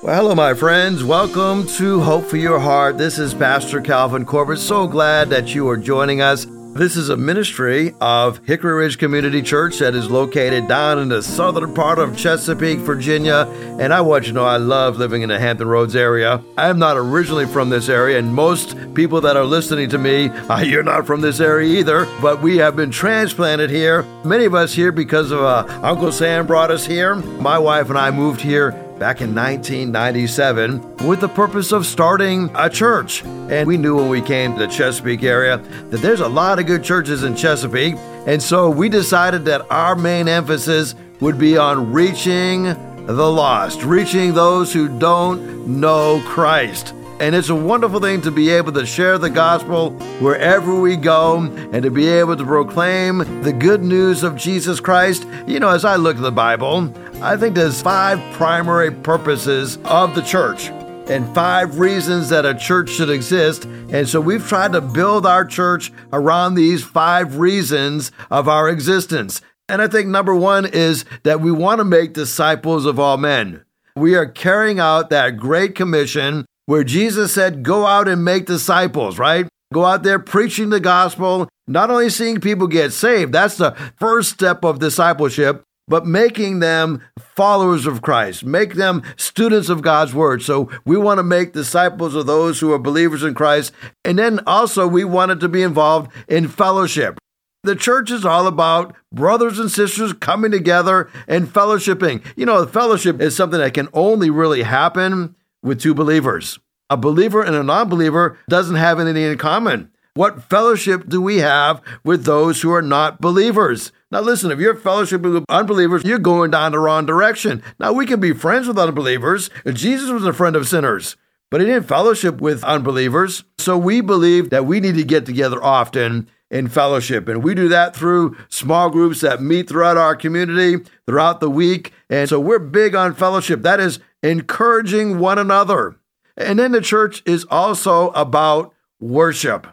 Well, 0.00 0.14
hello, 0.14 0.34
my 0.36 0.54
friends. 0.54 1.02
Welcome 1.02 1.66
to 1.76 1.98
Hope 1.98 2.26
for 2.26 2.36
Your 2.36 2.60
Heart. 2.60 2.98
This 2.98 3.18
is 3.18 3.34
Pastor 3.34 3.80
Calvin 3.80 4.24
Corbett. 4.24 4.58
So 4.58 4.86
glad 4.86 5.28
that 5.30 5.56
you 5.56 5.68
are 5.68 5.76
joining 5.76 6.20
us. 6.20 6.46
This 6.48 6.96
is 6.96 7.08
a 7.08 7.16
ministry 7.16 7.96
of 8.00 8.38
Hickory 8.46 8.74
Ridge 8.74 8.98
Community 8.98 9.42
Church 9.42 9.80
that 9.80 9.96
is 9.96 10.08
located 10.08 10.68
down 10.68 11.00
in 11.00 11.08
the 11.08 11.20
southern 11.20 11.74
part 11.74 11.98
of 11.98 12.16
Chesapeake, 12.16 12.78
Virginia. 12.78 13.48
And 13.80 13.92
I 13.92 14.00
want 14.00 14.26
you 14.26 14.28
to 14.28 14.34
know 14.34 14.44
I 14.44 14.58
love 14.58 14.98
living 14.98 15.22
in 15.22 15.30
the 15.30 15.40
Hampton 15.40 15.66
Roads 15.66 15.96
area. 15.96 16.44
I 16.56 16.68
am 16.68 16.78
not 16.78 16.96
originally 16.96 17.46
from 17.46 17.68
this 17.68 17.88
area, 17.88 18.20
and 18.20 18.32
most 18.32 18.76
people 18.94 19.20
that 19.22 19.36
are 19.36 19.44
listening 19.44 19.90
to 19.90 19.98
me, 19.98 20.30
you're 20.64 20.84
not 20.84 21.08
from 21.08 21.22
this 21.22 21.40
area 21.40 21.76
either, 21.76 22.06
but 22.22 22.40
we 22.40 22.58
have 22.58 22.76
been 22.76 22.92
transplanted 22.92 23.68
here. 23.68 24.04
Many 24.24 24.44
of 24.44 24.54
us 24.54 24.74
here 24.74 24.92
because 24.92 25.32
of 25.32 25.40
uh, 25.40 25.66
Uncle 25.82 26.12
Sam 26.12 26.46
brought 26.46 26.70
us 26.70 26.86
here. 26.86 27.16
My 27.16 27.58
wife 27.58 27.88
and 27.88 27.98
I 27.98 28.12
moved 28.12 28.40
here 28.40 28.84
back 28.98 29.20
in 29.20 29.34
1997 29.34 30.96
with 31.06 31.20
the 31.20 31.28
purpose 31.28 31.70
of 31.70 31.86
starting 31.86 32.50
a 32.54 32.68
church. 32.68 33.24
And 33.24 33.66
we 33.66 33.76
knew 33.76 33.96
when 33.96 34.08
we 34.08 34.20
came 34.20 34.54
to 34.54 34.58
the 34.58 34.66
Chesapeake 34.66 35.22
area 35.22 35.58
that 35.58 35.98
there's 35.98 36.20
a 36.20 36.28
lot 36.28 36.58
of 36.58 36.66
good 36.66 36.82
churches 36.82 37.22
in 37.22 37.36
Chesapeake. 37.36 37.94
And 38.26 38.42
so 38.42 38.68
we 38.68 38.88
decided 38.88 39.44
that 39.44 39.70
our 39.70 39.94
main 39.94 40.26
emphasis 40.26 40.94
would 41.20 41.38
be 41.38 41.56
on 41.56 41.92
reaching 41.92 42.64
the 43.06 43.30
lost, 43.30 43.82
reaching 43.84 44.34
those 44.34 44.72
who 44.72 44.98
don't 44.98 45.66
know 45.66 46.20
Christ. 46.26 46.92
And 47.20 47.34
it's 47.34 47.48
a 47.48 47.54
wonderful 47.54 47.98
thing 47.98 48.20
to 48.22 48.30
be 48.30 48.50
able 48.50 48.70
to 48.72 48.86
share 48.86 49.18
the 49.18 49.30
gospel 49.30 49.90
wherever 50.20 50.78
we 50.78 50.94
go 50.94 51.38
and 51.72 51.82
to 51.82 51.90
be 51.90 52.06
able 52.06 52.36
to 52.36 52.44
proclaim 52.44 53.42
the 53.42 53.52
good 53.52 53.82
news 53.82 54.22
of 54.22 54.36
Jesus 54.36 54.78
Christ. 54.78 55.26
You 55.44 55.58
know, 55.58 55.68
as 55.68 55.84
I 55.84 55.96
look 55.96 56.16
at 56.16 56.22
the 56.22 56.30
Bible, 56.30 56.94
I 57.20 57.36
think 57.36 57.56
there's 57.56 57.82
five 57.82 58.20
primary 58.34 58.92
purposes 58.92 59.76
of 59.84 60.14
the 60.14 60.22
church 60.22 60.68
and 61.08 61.34
five 61.34 61.80
reasons 61.80 62.28
that 62.28 62.46
a 62.46 62.54
church 62.54 62.90
should 62.90 63.10
exist. 63.10 63.64
And 63.64 64.08
so 64.08 64.20
we've 64.20 64.46
tried 64.46 64.72
to 64.72 64.80
build 64.80 65.26
our 65.26 65.44
church 65.44 65.90
around 66.12 66.54
these 66.54 66.84
five 66.84 67.38
reasons 67.38 68.12
of 68.30 68.46
our 68.46 68.68
existence. 68.68 69.40
And 69.68 69.82
I 69.82 69.88
think 69.88 70.06
number 70.08 70.32
one 70.32 70.64
is 70.64 71.04
that 71.24 71.40
we 71.40 71.50
want 71.50 71.80
to 71.80 71.84
make 71.84 72.12
disciples 72.12 72.86
of 72.86 73.00
all 73.00 73.16
men. 73.16 73.64
We 73.96 74.14
are 74.14 74.26
carrying 74.26 74.78
out 74.78 75.10
that 75.10 75.38
great 75.38 75.74
commission 75.74 76.46
where 76.66 76.84
Jesus 76.84 77.34
said, 77.34 77.64
Go 77.64 77.84
out 77.84 78.06
and 78.06 78.24
make 78.24 78.46
disciples, 78.46 79.18
right? 79.18 79.48
Go 79.74 79.84
out 79.84 80.04
there 80.04 80.20
preaching 80.20 80.70
the 80.70 80.78
gospel, 80.78 81.48
not 81.66 81.90
only 81.90 82.10
seeing 82.10 82.40
people 82.40 82.68
get 82.68 82.92
saved, 82.92 83.32
that's 83.32 83.56
the 83.56 83.72
first 83.96 84.30
step 84.30 84.64
of 84.64 84.78
discipleship, 84.78 85.64
but 85.88 86.06
making 86.06 86.60
them 86.60 87.02
followers 87.38 87.86
of 87.86 88.02
Christ, 88.02 88.44
make 88.44 88.74
them 88.74 89.00
students 89.16 89.68
of 89.68 89.80
God's 89.80 90.12
word. 90.12 90.42
So 90.42 90.68
we 90.84 90.96
want 90.96 91.18
to 91.18 91.22
make 91.22 91.52
disciples 91.52 92.16
of 92.16 92.26
those 92.26 92.58
who 92.58 92.72
are 92.72 92.80
believers 92.80 93.22
in 93.22 93.34
Christ. 93.34 93.70
And 94.04 94.18
then 94.18 94.40
also 94.44 94.88
we 94.88 95.04
wanted 95.04 95.38
to 95.38 95.48
be 95.48 95.62
involved 95.62 96.10
in 96.26 96.48
fellowship. 96.48 97.16
The 97.62 97.76
church 97.76 98.10
is 98.10 98.24
all 98.24 98.48
about 98.48 98.92
brothers 99.14 99.60
and 99.60 99.70
sisters 99.70 100.12
coming 100.14 100.50
together 100.50 101.08
and 101.28 101.46
fellowshipping. 101.46 102.24
You 102.34 102.44
know, 102.44 102.66
fellowship 102.66 103.20
is 103.20 103.36
something 103.36 103.60
that 103.60 103.72
can 103.72 103.88
only 103.92 104.30
really 104.30 104.64
happen 104.64 105.36
with 105.62 105.80
two 105.80 105.94
believers. 105.94 106.58
A 106.90 106.96
believer 106.96 107.40
and 107.44 107.54
a 107.54 107.62
non 107.62 107.88
believer 107.88 108.36
doesn't 108.50 108.74
have 108.74 108.98
anything 108.98 109.22
in 109.22 109.38
common. 109.38 109.92
What 110.14 110.42
fellowship 110.42 111.08
do 111.08 111.22
we 111.22 111.36
have 111.36 111.82
with 112.02 112.24
those 112.24 112.62
who 112.62 112.72
are 112.72 112.82
not 112.82 113.20
believers? 113.20 113.92
Now, 114.10 114.20
listen, 114.20 114.50
if 114.50 114.58
you're 114.58 114.74
fellowshipping 114.74 115.34
with 115.34 115.44
unbelievers, 115.48 116.02
you're 116.04 116.18
going 116.18 116.50
down 116.50 116.72
the 116.72 116.78
wrong 116.78 117.04
direction. 117.04 117.62
Now, 117.78 117.92
we 117.92 118.06
can 118.06 118.20
be 118.20 118.32
friends 118.32 118.66
with 118.66 118.78
unbelievers. 118.78 119.50
Jesus 119.70 120.10
was 120.10 120.24
a 120.24 120.32
friend 120.32 120.56
of 120.56 120.66
sinners, 120.66 121.16
but 121.50 121.60
he 121.60 121.66
didn't 121.66 121.88
fellowship 121.88 122.40
with 122.40 122.64
unbelievers. 122.64 123.44
So 123.58 123.76
we 123.76 124.00
believe 124.00 124.48
that 124.48 124.64
we 124.64 124.80
need 124.80 124.94
to 124.94 125.04
get 125.04 125.26
together 125.26 125.62
often 125.62 126.28
in 126.50 126.68
fellowship. 126.68 127.28
And 127.28 127.44
we 127.44 127.54
do 127.54 127.68
that 127.68 127.94
through 127.94 128.36
small 128.48 128.88
groups 128.88 129.20
that 129.20 129.42
meet 129.42 129.68
throughout 129.68 129.98
our 129.98 130.16
community 130.16 130.82
throughout 131.06 131.40
the 131.40 131.50
week. 131.50 131.92
And 132.08 132.28
so 132.28 132.40
we're 132.40 132.58
big 132.58 132.94
on 132.94 133.14
fellowship. 133.14 133.60
That 133.62 133.80
is 133.80 133.98
encouraging 134.22 135.18
one 135.18 135.38
another. 135.38 135.96
And 136.36 136.58
then 136.58 136.72
the 136.72 136.80
church 136.80 137.22
is 137.26 137.44
also 137.50 138.08
about 138.10 138.72
worship. 139.00 139.66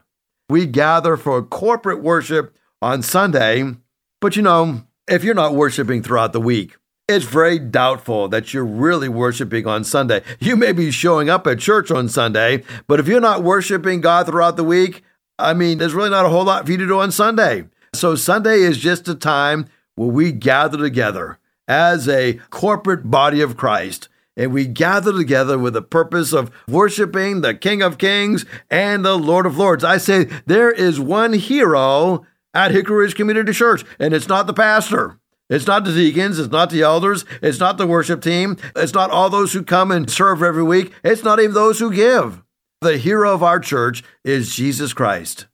We 0.49 0.65
gather 0.65 1.15
for 1.15 1.41
corporate 1.41 2.03
worship 2.03 2.53
on 2.81 3.01
Sunday, 3.01 3.75
but 4.21 4.35
you 4.35 4.41
know, 4.41 4.83
if 5.07 5.23
you're 5.23 5.35
not 5.35 5.55
worshiping 5.55 6.01
throughout 6.01 6.33
the 6.33 6.41
week, 6.41 6.75
it's 7.07 7.25
very 7.25 7.59
doubtful 7.59 8.27
that 8.29 8.53
you're 8.53 8.65
really 8.65 9.09
worshiping 9.09 9.67
on 9.67 9.83
Sunday. 9.83 10.23
You 10.39 10.55
may 10.55 10.71
be 10.71 10.89
showing 10.89 11.29
up 11.29 11.45
at 11.45 11.59
church 11.59 11.91
on 11.91 12.09
Sunday, 12.09 12.63
but 12.87 12.99
if 12.99 13.07
you're 13.07 13.21
not 13.21 13.43
worshiping 13.43 14.01
God 14.01 14.25
throughout 14.25 14.57
the 14.57 14.63
week, 14.63 15.03
I 15.37 15.53
mean, 15.53 15.77
there's 15.77 15.93
really 15.93 16.09
not 16.09 16.25
a 16.25 16.29
whole 16.29 16.45
lot 16.45 16.65
for 16.65 16.71
you 16.71 16.77
to 16.77 16.87
do 16.87 16.99
on 16.99 17.11
Sunday. 17.11 17.65
So 17.93 18.15
Sunday 18.15 18.61
is 18.61 18.77
just 18.79 19.07
a 19.07 19.15
time 19.15 19.67
where 19.95 20.09
we 20.09 20.31
gather 20.31 20.77
together 20.77 21.37
as 21.67 22.09
a 22.09 22.39
corporate 22.49 23.09
body 23.09 23.41
of 23.41 23.57
Christ 23.57 24.09
and 24.37 24.51
we 24.51 24.65
gather 24.65 25.13
together 25.13 25.57
with 25.57 25.73
the 25.73 25.81
purpose 25.81 26.33
of 26.33 26.51
worshiping 26.67 27.41
the 27.41 27.55
King 27.55 27.81
of 27.81 27.97
Kings 27.97 28.45
and 28.69 29.05
the 29.05 29.17
Lord 29.17 29.45
of 29.45 29.57
Lords. 29.57 29.83
I 29.83 29.97
say 29.97 30.25
there 30.45 30.71
is 30.71 30.99
one 30.99 31.33
hero 31.33 32.25
at 32.55 32.71
Hickory 32.71 33.03
Ridge 33.03 33.15
Community 33.15 33.51
Church, 33.51 33.83
and 33.99 34.13
it's 34.13 34.27
not 34.27 34.47
the 34.47 34.53
pastor. 34.53 35.19
It's 35.47 35.67
not 35.67 35.83
the 35.83 35.93
deacons, 35.93 36.39
it's 36.39 36.51
not 36.51 36.71
the 36.71 36.81
elders, 36.81 37.23
it's 37.41 37.59
not 37.59 37.77
the 37.77 37.85
worship 37.85 38.23
team, 38.23 38.57
it's 38.75 38.95
not 38.95 39.11
all 39.11 39.29
those 39.29 39.53
who 39.53 39.61
come 39.61 39.91
and 39.91 40.09
serve 40.09 40.41
every 40.41 40.63
week, 40.63 40.91
it's 41.03 41.23
not 41.23 41.39
even 41.39 41.53
those 41.53 41.77
who 41.77 41.93
give. 41.93 42.41
The 42.81 42.97
hero 42.97 43.31
of 43.31 43.43
our 43.43 43.59
church 43.59 44.03
is 44.23 44.55
Jesus 44.55 44.91
Christ. 44.93 45.45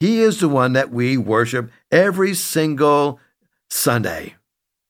He 0.00 0.20
is 0.20 0.40
the 0.40 0.48
one 0.48 0.74
that 0.74 0.92
we 0.92 1.16
worship 1.16 1.70
every 1.90 2.34
single 2.34 3.18
Sunday. 3.70 4.34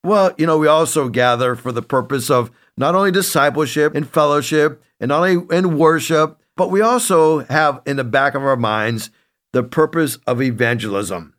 Well, 0.03 0.33
you 0.37 0.45
know, 0.45 0.57
we 0.57 0.67
also 0.67 1.09
gather 1.09 1.55
for 1.55 1.71
the 1.71 1.81
purpose 1.81 2.29
of 2.29 2.51
not 2.77 2.95
only 2.95 3.11
discipleship 3.11 3.95
and 3.95 4.09
fellowship 4.09 4.81
and 4.99 5.09
not 5.09 5.27
only 5.27 5.55
in 5.55 5.77
worship, 5.77 6.39
but 6.55 6.69
we 6.69 6.81
also 6.81 7.39
have 7.45 7.81
in 7.85 7.97
the 7.97 8.03
back 8.03 8.35
of 8.35 8.43
our 8.43 8.55
minds 8.55 9.09
the 9.51 9.63
purpose 9.63 10.17
of 10.27 10.41
evangelism, 10.41 11.33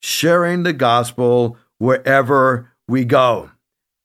sharing 0.00 0.62
the 0.62 0.72
gospel 0.72 1.56
wherever 1.78 2.72
we 2.88 3.04
go, 3.04 3.50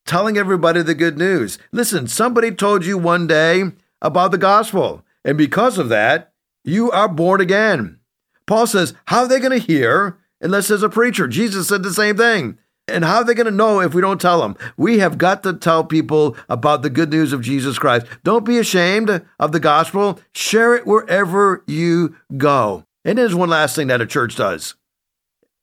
telling 0.06 0.38
everybody 0.38 0.82
the 0.82 0.94
good 0.94 1.18
news. 1.18 1.58
Listen, 1.72 2.08
somebody 2.08 2.52
told 2.52 2.86
you 2.86 2.98
one 2.98 3.28
day 3.28 3.64
about 4.02 4.32
the 4.32 4.38
gospel, 4.38 5.04
and 5.24 5.38
because 5.38 5.78
of 5.78 5.90
that, 5.90 6.34
you 6.64 6.92
are 6.92 7.08
born 7.08 7.42
again. 7.42 8.00
Paul 8.48 8.68
says, 8.68 8.94
How 9.06 9.22
are 9.22 9.28
they 9.28 9.40
going 9.40 9.60
to 9.60 9.66
hear 9.66 10.18
unless 10.42 10.68
there's 10.68 10.84
a 10.84 10.90
preacher? 10.90 11.28
Jesus 11.28 11.68
said 11.68 11.84
the 11.84 11.94
same 11.94 12.18
thing. 12.18 12.58
And 12.88 13.04
how 13.04 13.18
are 13.18 13.24
they 13.24 13.34
going 13.34 13.46
to 13.46 13.52
know 13.52 13.82
if 13.82 13.96
we 13.96 14.02
don't 14.02 14.22
tell 14.22 14.42
them? 14.42 14.56
We 14.78 15.00
have 15.00 15.18
got 15.18 15.42
to 15.44 15.54
tell 15.54 15.84
people 15.84 16.38
about 16.48 16.84
the 16.84 16.90
good 16.90 17.10
news 17.10 17.34
of 17.34 17.42
Jesus 17.42 17.80
Christ. 17.80 18.06
Don't 18.24 18.46
be 18.46 18.60
ashamed 18.60 19.26
of 19.40 19.52
the 19.52 19.60
gospel. 19.60 20.20
Share 20.34 20.76
it 20.76 20.86
wherever 20.86 21.64
you 21.66 22.16
go. 22.38 22.86
And 23.04 23.18
there's 23.18 23.34
one 23.34 23.50
last 23.50 23.76
thing 23.76 23.88
that 23.88 24.02
a 24.02 24.06
church 24.06 24.36
does, 24.36 24.76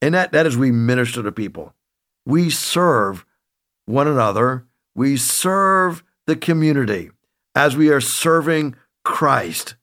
and 0.02 0.14
that, 0.14 0.32
that 0.32 0.46
is 0.46 0.56
we 0.56 0.72
minister 0.72 1.22
to 1.22 1.32
people. 1.32 1.74
We 2.26 2.50
serve 2.50 3.24
one 3.86 4.08
another, 4.08 4.66
we 4.94 5.16
serve 5.16 6.02
the 6.26 6.36
community 6.36 7.10
as 7.54 7.76
we 7.76 7.88
are 7.90 8.00
serving 8.00 8.74
Christ. 9.04 9.76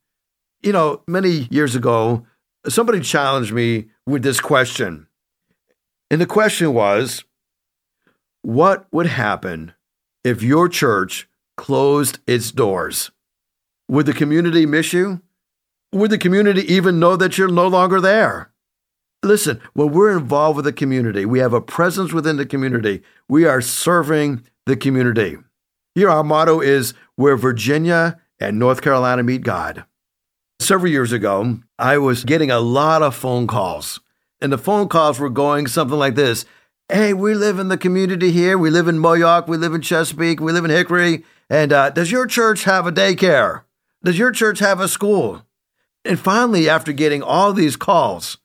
You 0.61 0.73
know, 0.73 1.01
many 1.07 1.47
years 1.49 1.75
ago, 1.75 2.27
somebody 2.67 2.99
challenged 2.99 3.53
me 3.53 3.87
with 4.05 4.21
this 4.21 4.41
question. 4.41 5.07
And 6.11 6.19
the 6.19 6.25
question 6.25 6.73
was 6.73 7.23
what 8.41 8.87
would 8.91 9.07
happen 9.07 9.73
if 10.23 10.43
your 10.43 10.67
church 10.67 11.29
closed 11.57 12.19
its 12.27 12.51
doors? 12.51 13.11
Would 13.87 14.05
the 14.05 14.13
community 14.13 14.65
miss 14.65 14.93
you? 14.93 15.21
Would 15.93 16.11
the 16.11 16.17
community 16.17 16.61
even 16.73 16.99
know 16.99 17.15
that 17.15 17.37
you're 17.37 17.47
no 17.47 17.67
longer 17.67 17.99
there? 17.99 18.51
Listen, 19.23 19.61
when 19.73 19.91
we're 19.91 20.17
involved 20.17 20.55
with 20.55 20.65
the 20.65 20.73
community, 20.73 21.25
we 21.25 21.39
have 21.39 21.53
a 21.53 21.61
presence 21.61 22.13
within 22.13 22.37
the 22.37 22.45
community. 22.45 23.01
We 23.27 23.45
are 23.45 23.61
serving 23.61 24.45
the 24.65 24.77
community. 24.77 25.37
Here, 25.93 26.09
our 26.09 26.23
motto 26.23 26.61
is 26.61 26.93
where 27.15 27.35
Virginia 27.35 28.21
and 28.39 28.57
North 28.57 28.81
Carolina 28.81 29.23
meet 29.23 29.41
God. 29.41 29.83
Several 30.61 30.91
years 30.91 31.11
ago, 31.11 31.59
I 31.77 31.97
was 31.97 32.23
getting 32.23 32.49
a 32.49 32.59
lot 32.59 33.01
of 33.01 33.15
phone 33.15 33.47
calls, 33.47 33.99
and 34.41 34.53
the 34.53 34.57
phone 34.57 34.87
calls 34.87 35.19
were 35.19 35.29
going 35.29 35.67
something 35.67 35.97
like 35.97 36.15
this 36.15 36.45
hey, 36.91 37.13
we 37.13 37.35
live 37.35 37.59
in 37.59 37.67
the 37.67 37.77
community 37.77 38.31
here. 38.31 38.57
We 38.57 38.71
live 38.71 38.87
in 38.87 38.97
Moyock. 38.97 39.47
We 39.47 39.57
live 39.57 39.75
in 39.75 39.81
Chesapeake. 39.81 40.39
We 40.39 40.51
live 40.51 40.65
in 40.65 40.71
Hickory. 40.71 41.23
And 41.47 41.71
uh, 41.71 41.91
does 41.91 42.11
your 42.11 42.25
church 42.25 42.63
have 42.63 42.87
a 42.87 42.91
daycare? 42.91 43.61
Does 44.03 44.17
your 44.17 44.31
church 44.31 44.57
have 44.57 44.79
a 44.79 44.87
school? 44.87 45.45
And 46.03 46.19
finally, 46.19 46.67
after 46.67 46.91
getting 46.91 47.21
all 47.21 47.53
these 47.53 47.75
calls, 47.75 48.38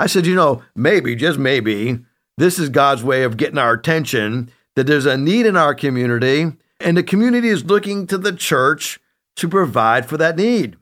I 0.00 0.06
said, 0.06 0.24
you 0.24 0.34
know, 0.34 0.62
maybe, 0.74 1.14
just 1.14 1.38
maybe, 1.38 1.98
this 2.38 2.58
is 2.58 2.70
God's 2.70 3.04
way 3.04 3.22
of 3.22 3.36
getting 3.36 3.58
our 3.58 3.74
attention 3.74 4.50
that 4.74 4.86
there's 4.86 5.04
a 5.04 5.18
need 5.18 5.44
in 5.44 5.58
our 5.58 5.74
community 5.74 6.52
And 6.82 6.96
the 6.96 7.02
community 7.02 7.48
is 7.48 7.66
looking 7.66 8.06
to 8.06 8.16
the 8.16 8.32
church 8.32 8.98
to 9.36 9.46
provide 9.46 10.06
for 10.06 10.16
that 10.16 10.38
need. 10.38 10.78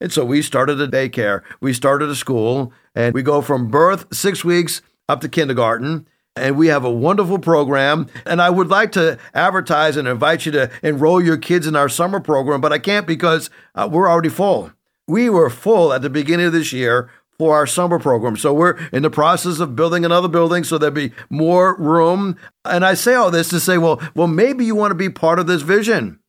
And 0.00 0.10
so 0.10 0.24
we 0.24 0.40
started 0.40 0.80
a 0.80 0.88
daycare, 0.88 1.42
we 1.60 1.74
started 1.74 2.08
a 2.08 2.14
school, 2.14 2.72
and 2.94 3.12
we 3.12 3.22
go 3.22 3.42
from 3.42 3.68
birth, 3.68 4.06
six 4.10 4.42
weeks, 4.42 4.80
up 5.06 5.20
to 5.20 5.28
kindergarten. 5.28 6.08
And 6.34 6.56
we 6.56 6.68
have 6.68 6.86
a 6.86 6.90
wonderful 6.90 7.38
program. 7.38 8.08
And 8.24 8.40
I 8.40 8.48
would 8.48 8.68
like 8.68 8.92
to 8.92 9.18
advertise 9.34 9.98
and 9.98 10.08
invite 10.08 10.46
you 10.46 10.52
to 10.52 10.70
enroll 10.82 11.22
your 11.22 11.36
kids 11.36 11.66
in 11.66 11.76
our 11.76 11.90
summer 11.90 12.20
program, 12.20 12.62
but 12.62 12.72
I 12.72 12.78
can't 12.78 13.06
because 13.06 13.50
uh, 13.74 13.86
we're 13.92 14.08
already 14.08 14.30
full. 14.30 14.72
We 15.06 15.28
were 15.28 15.50
full 15.50 15.92
at 15.92 16.00
the 16.00 16.08
beginning 16.08 16.46
of 16.46 16.54
this 16.54 16.72
year 16.72 17.10
for 17.42 17.56
our 17.56 17.66
summer 17.66 17.98
program. 17.98 18.36
So 18.36 18.54
we're 18.54 18.78
in 18.92 19.02
the 19.02 19.10
process 19.10 19.58
of 19.58 19.74
building 19.74 20.04
another 20.04 20.28
building 20.28 20.62
so 20.62 20.78
there'll 20.78 20.94
be 20.94 21.10
more 21.28 21.74
room. 21.74 22.36
And 22.64 22.84
I 22.84 22.94
say 22.94 23.14
all 23.14 23.32
this 23.32 23.48
to 23.48 23.58
say, 23.58 23.78
well, 23.78 24.00
well, 24.14 24.28
maybe 24.28 24.64
you 24.64 24.76
want 24.76 24.92
to 24.92 24.94
be 24.94 25.10
part 25.10 25.40
of 25.40 25.48
this 25.48 25.62
vision. 25.62 26.20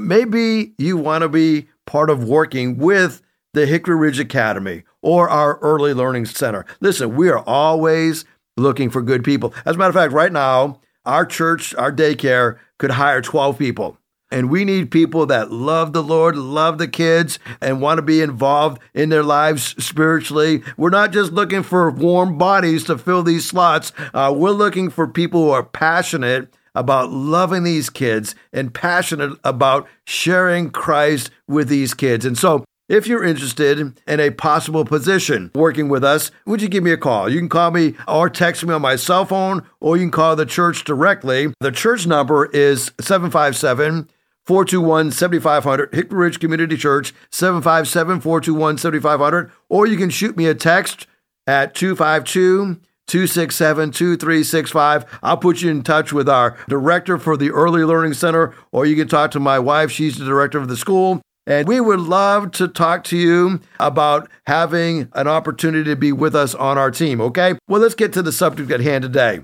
Maybe 0.00 0.72
you 0.78 0.98
want 0.98 1.22
to 1.22 1.28
be 1.28 1.66
part 1.84 2.10
of 2.10 2.28
working 2.28 2.78
with 2.78 3.22
the 3.54 3.66
Hickory 3.66 3.96
Ridge 3.96 4.20
Academy 4.20 4.84
or 5.02 5.28
our 5.28 5.58
Early 5.58 5.92
Learning 5.92 6.24
Center. 6.24 6.64
Listen, 6.80 7.16
we 7.16 7.28
are 7.28 7.40
always 7.40 8.24
looking 8.56 8.88
for 8.88 9.02
good 9.02 9.24
people. 9.24 9.52
As 9.64 9.74
a 9.74 9.78
matter 9.78 9.88
of 9.88 9.96
fact, 9.96 10.12
right 10.12 10.32
now, 10.32 10.80
our 11.04 11.26
church, 11.26 11.74
our 11.74 11.90
daycare 11.90 12.58
could 12.78 12.92
hire 12.92 13.20
12 13.20 13.58
people. 13.58 13.98
And 14.30 14.50
we 14.50 14.64
need 14.64 14.90
people 14.90 15.26
that 15.26 15.52
love 15.52 15.92
the 15.92 16.02
Lord, 16.02 16.36
love 16.36 16.78
the 16.78 16.88
kids, 16.88 17.38
and 17.60 17.80
want 17.80 17.98
to 17.98 18.02
be 18.02 18.20
involved 18.20 18.80
in 18.92 19.08
their 19.08 19.22
lives 19.22 19.74
spiritually. 19.82 20.62
We're 20.76 20.90
not 20.90 21.12
just 21.12 21.32
looking 21.32 21.62
for 21.62 21.90
warm 21.90 22.36
bodies 22.36 22.84
to 22.84 22.98
fill 22.98 23.22
these 23.22 23.46
slots. 23.46 23.92
Uh, 24.12 24.34
we're 24.36 24.50
looking 24.50 24.90
for 24.90 25.06
people 25.06 25.44
who 25.44 25.50
are 25.50 25.62
passionate 25.62 26.52
about 26.74 27.10
loving 27.10 27.62
these 27.62 27.88
kids 27.88 28.34
and 28.52 28.74
passionate 28.74 29.38
about 29.44 29.88
sharing 30.04 30.70
Christ 30.70 31.30
with 31.48 31.68
these 31.68 31.94
kids. 31.94 32.24
And 32.24 32.36
so, 32.36 32.64
if 32.88 33.08
you're 33.08 33.24
interested 33.24 33.98
in 34.06 34.20
a 34.20 34.30
possible 34.30 34.84
position 34.84 35.50
working 35.56 35.88
with 35.88 36.04
us, 36.04 36.30
would 36.46 36.62
you 36.62 36.68
give 36.68 36.84
me 36.84 36.92
a 36.92 36.96
call? 36.96 37.28
You 37.28 37.40
can 37.40 37.48
call 37.48 37.72
me 37.72 37.94
or 38.06 38.30
text 38.30 38.64
me 38.64 38.72
on 38.72 38.82
my 38.82 38.94
cell 38.94 39.24
phone, 39.24 39.66
or 39.80 39.96
you 39.96 40.04
can 40.04 40.12
call 40.12 40.36
the 40.36 40.46
church 40.46 40.84
directly. 40.84 41.52
The 41.58 41.72
church 41.72 42.06
number 42.06 42.46
is 42.46 42.92
757 43.00 44.08
421 44.46 45.10
7500, 45.10 45.94
Hickory 45.94 46.18
Ridge 46.18 46.40
Community 46.40 46.76
Church, 46.76 47.12
757 47.30 48.20
421 48.20 48.78
7500, 48.78 49.50
or 49.68 49.86
you 49.86 49.96
can 49.96 50.10
shoot 50.10 50.36
me 50.36 50.46
a 50.46 50.54
text 50.54 51.06
at 51.46 51.74
252 51.74 52.80
267 53.06 53.90
2365. 53.92 55.18
I'll 55.22 55.36
put 55.36 55.62
you 55.62 55.70
in 55.70 55.82
touch 55.82 56.12
with 56.12 56.28
our 56.28 56.56
director 56.68 57.18
for 57.18 57.36
the 57.36 57.50
Early 57.50 57.84
Learning 57.84 58.14
Center, 58.14 58.54
or 58.72 58.86
you 58.86 58.96
can 58.96 59.08
talk 59.08 59.30
to 59.32 59.40
my 59.40 59.58
wife. 59.58 59.90
She's 59.90 60.18
the 60.18 60.24
director 60.24 60.58
of 60.58 60.68
the 60.68 60.76
school. 60.76 61.20
And 61.48 61.68
we 61.68 61.80
would 61.80 62.00
love 62.00 62.50
to 62.52 62.66
talk 62.66 63.04
to 63.04 63.16
you 63.16 63.60
about 63.78 64.28
having 64.48 65.08
an 65.12 65.28
opportunity 65.28 65.84
to 65.84 65.94
be 65.94 66.10
with 66.10 66.34
us 66.34 66.56
on 66.56 66.76
our 66.76 66.90
team, 66.90 67.20
okay? 67.20 67.56
Well, 67.68 67.80
let's 67.80 67.94
get 67.94 68.12
to 68.14 68.22
the 68.22 68.32
subject 68.32 68.70
at 68.72 68.80
hand 68.80 69.02
today 69.02 69.40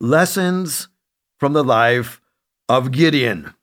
lessons 0.00 0.88
from 1.38 1.52
the 1.52 1.64
life 1.64 2.20
of 2.68 2.92
Gideon. 2.92 3.54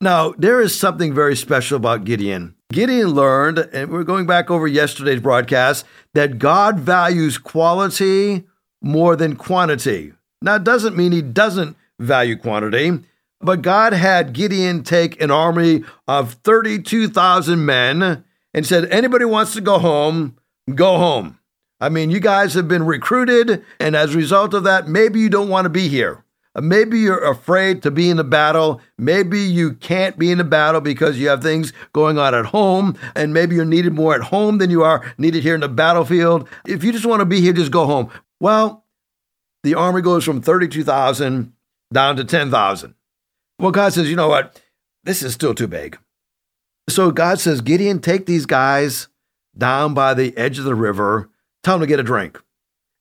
Now, 0.00 0.32
there 0.38 0.62
is 0.62 0.78
something 0.78 1.12
very 1.12 1.36
special 1.36 1.76
about 1.76 2.04
Gideon. 2.04 2.54
Gideon 2.72 3.08
learned, 3.08 3.58
and 3.58 3.90
we're 3.90 4.04
going 4.04 4.26
back 4.26 4.50
over 4.50 4.66
yesterday's 4.66 5.20
broadcast, 5.20 5.84
that 6.14 6.38
God 6.38 6.80
values 6.80 7.36
quality 7.36 8.44
more 8.80 9.14
than 9.14 9.36
quantity. 9.36 10.14
Now, 10.40 10.54
it 10.54 10.64
doesn't 10.64 10.96
mean 10.96 11.12
he 11.12 11.20
doesn't 11.20 11.76
value 11.98 12.36
quantity, 12.36 13.00
but 13.42 13.60
God 13.60 13.92
had 13.92 14.32
Gideon 14.32 14.84
take 14.84 15.20
an 15.20 15.30
army 15.30 15.84
of 16.08 16.34
32,000 16.44 17.64
men 17.66 18.24
and 18.54 18.66
said, 18.66 18.86
anybody 18.86 19.26
wants 19.26 19.52
to 19.52 19.60
go 19.60 19.78
home, 19.78 20.38
go 20.74 20.96
home. 20.96 21.38
I 21.78 21.90
mean, 21.90 22.10
you 22.10 22.20
guys 22.20 22.54
have 22.54 22.68
been 22.68 22.84
recruited, 22.84 23.62
and 23.78 23.94
as 23.94 24.14
a 24.14 24.18
result 24.18 24.54
of 24.54 24.64
that, 24.64 24.88
maybe 24.88 25.20
you 25.20 25.28
don't 25.28 25.50
want 25.50 25.66
to 25.66 25.70
be 25.70 25.88
here. 25.88 26.24
Uh, 26.54 26.60
maybe 26.60 26.98
you're 26.98 27.30
afraid 27.30 27.82
to 27.82 27.90
be 27.90 28.10
in 28.10 28.16
the 28.16 28.24
battle. 28.24 28.80
Maybe 28.98 29.40
you 29.40 29.74
can't 29.74 30.18
be 30.18 30.30
in 30.30 30.38
the 30.38 30.44
battle 30.44 30.80
because 30.80 31.18
you 31.18 31.28
have 31.28 31.42
things 31.42 31.72
going 31.92 32.18
on 32.18 32.34
at 32.34 32.46
home, 32.46 32.98
and 33.14 33.32
maybe 33.32 33.54
you're 33.54 33.64
needed 33.64 33.92
more 33.92 34.14
at 34.14 34.22
home 34.22 34.58
than 34.58 34.70
you 34.70 34.82
are 34.82 35.14
needed 35.18 35.42
here 35.42 35.54
in 35.54 35.60
the 35.60 35.68
battlefield. 35.68 36.48
If 36.66 36.82
you 36.82 36.92
just 36.92 37.06
want 37.06 37.20
to 37.20 37.26
be 37.26 37.40
here, 37.40 37.52
just 37.52 37.70
go 37.70 37.86
home. 37.86 38.10
Well, 38.40 38.84
the 39.62 39.74
army 39.74 40.02
goes 40.02 40.24
from 40.24 40.40
32,000 40.40 41.52
down 41.92 42.16
to 42.16 42.24
10,000. 42.24 42.94
Well, 43.58 43.70
God 43.70 43.92
says, 43.92 44.08
you 44.08 44.16
know 44.16 44.28
what? 44.28 44.60
This 45.04 45.22
is 45.22 45.34
still 45.34 45.54
too 45.54 45.68
big. 45.68 45.98
So 46.88 47.10
God 47.10 47.38
says, 47.38 47.60
Gideon, 47.60 48.00
take 48.00 48.26
these 48.26 48.46
guys 48.46 49.08
down 49.56 49.94
by 49.94 50.14
the 50.14 50.36
edge 50.36 50.58
of 50.58 50.64
the 50.64 50.74
river, 50.74 51.30
tell 51.62 51.74
them 51.74 51.82
to 51.82 51.86
get 51.86 52.00
a 52.00 52.04
drink. 52.04 52.40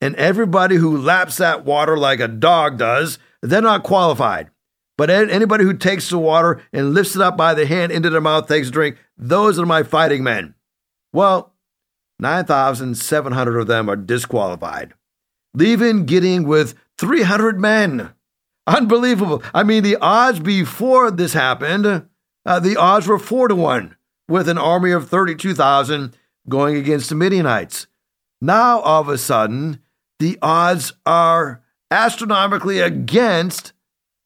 And 0.02 0.16
everybody 0.16 0.76
who 0.76 0.98
laps 0.98 1.38
that 1.38 1.66
water 1.66 1.98
like 1.98 2.20
a 2.20 2.28
dog 2.28 2.78
does 2.78 3.20
they're 3.42 3.62
not 3.62 3.84
qualified. 3.84 4.50
But 4.98 5.10
anybody 5.10 5.64
who 5.64 5.74
takes 5.74 6.10
the 6.10 6.18
water 6.18 6.62
and 6.74 6.94
lifts 6.94 7.16
it 7.16 7.22
up 7.22 7.38
by 7.38 7.54
the 7.54 7.66
hand 7.66 7.94
into 7.94 8.10
their 8.10 8.20
mouth, 8.20 8.48
takes 8.50 8.68
a 8.68 8.72
drink, 8.72 8.98
those 9.18 9.58
are 9.58 9.66
my 9.66 9.84
fighting 9.84 10.24
men. 10.24 10.56
Well, 11.14 11.54
9,700 12.20 13.60
of 13.60 13.68
them 13.68 13.90
are 13.90 13.96
disqualified, 13.96 14.94
leaving 15.54 16.06
Gideon 16.06 16.44
with 16.44 16.76
300 16.98 17.60
men. 17.62 18.12
Unbelievable. 18.68 19.42
I 19.54 19.64
mean, 19.64 19.84
the 19.84 19.96
odds 20.02 20.42
before 20.42 21.12
this 21.12 21.32
happened, 21.32 22.08
uh, 22.46 22.60
the 22.60 22.76
odds 22.76 23.08
were 23.08 23.18
four 23.18 23.48
to 23.48 23.56
one, 23.56 23.96
with 24.28 24.50
an 24.50 24.58
army 24.58 24.92
of 24.92 25.08
32,000 25.08 26.14
going 26.50 26.76
against 26.76 27.08
the 27.08 27.16
Midianites. 27.16 27.88
Now, 28.42 28.80
all 28.82 29.02
of 29.02 29.08
a 29.08 29.18
sudden, 29.18 29.80
the 30.20 30.38
odds 30.42 30.92
are 31.06 31.64
astronomically 31.92 32.80
against 32.80 33.74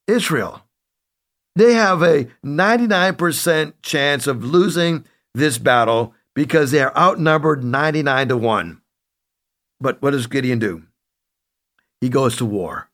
Israel. 0.07 0.63
They 1.56 1.74
have 1.74 2.01
a 2.01 2.27
99% 2.44 3.74
chance 3.81 4.27
of 4.27 4.44
losing 4.44 5.06
this 5.33 5.57
battle 5.57 6.13
because 6.33 6.71
they 6.71 6.81
are 6.81 6.95
outnumbered 6.98 7.63
99 7.63 8.30
to 8.30 8.38
1. 8.38 8.81
But 9.80 10.01
what 10.01 10.12
does 10.12 10.27
Gideon 10.27 10.60
do? 10.60 10.83
He 12.01 12.10
goes 12.10 12.36
to 12.38 12.45
war. 12.45 12.89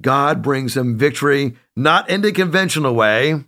God 0.00 0.42
brings 0.42 0.76
him 0.76 0.98
victory, 0.98 1.56
not 1.74 2.10
in 2.10 2.20
the 2.20 2.32
conventional 2.32 2.94
way. 2.94 3.44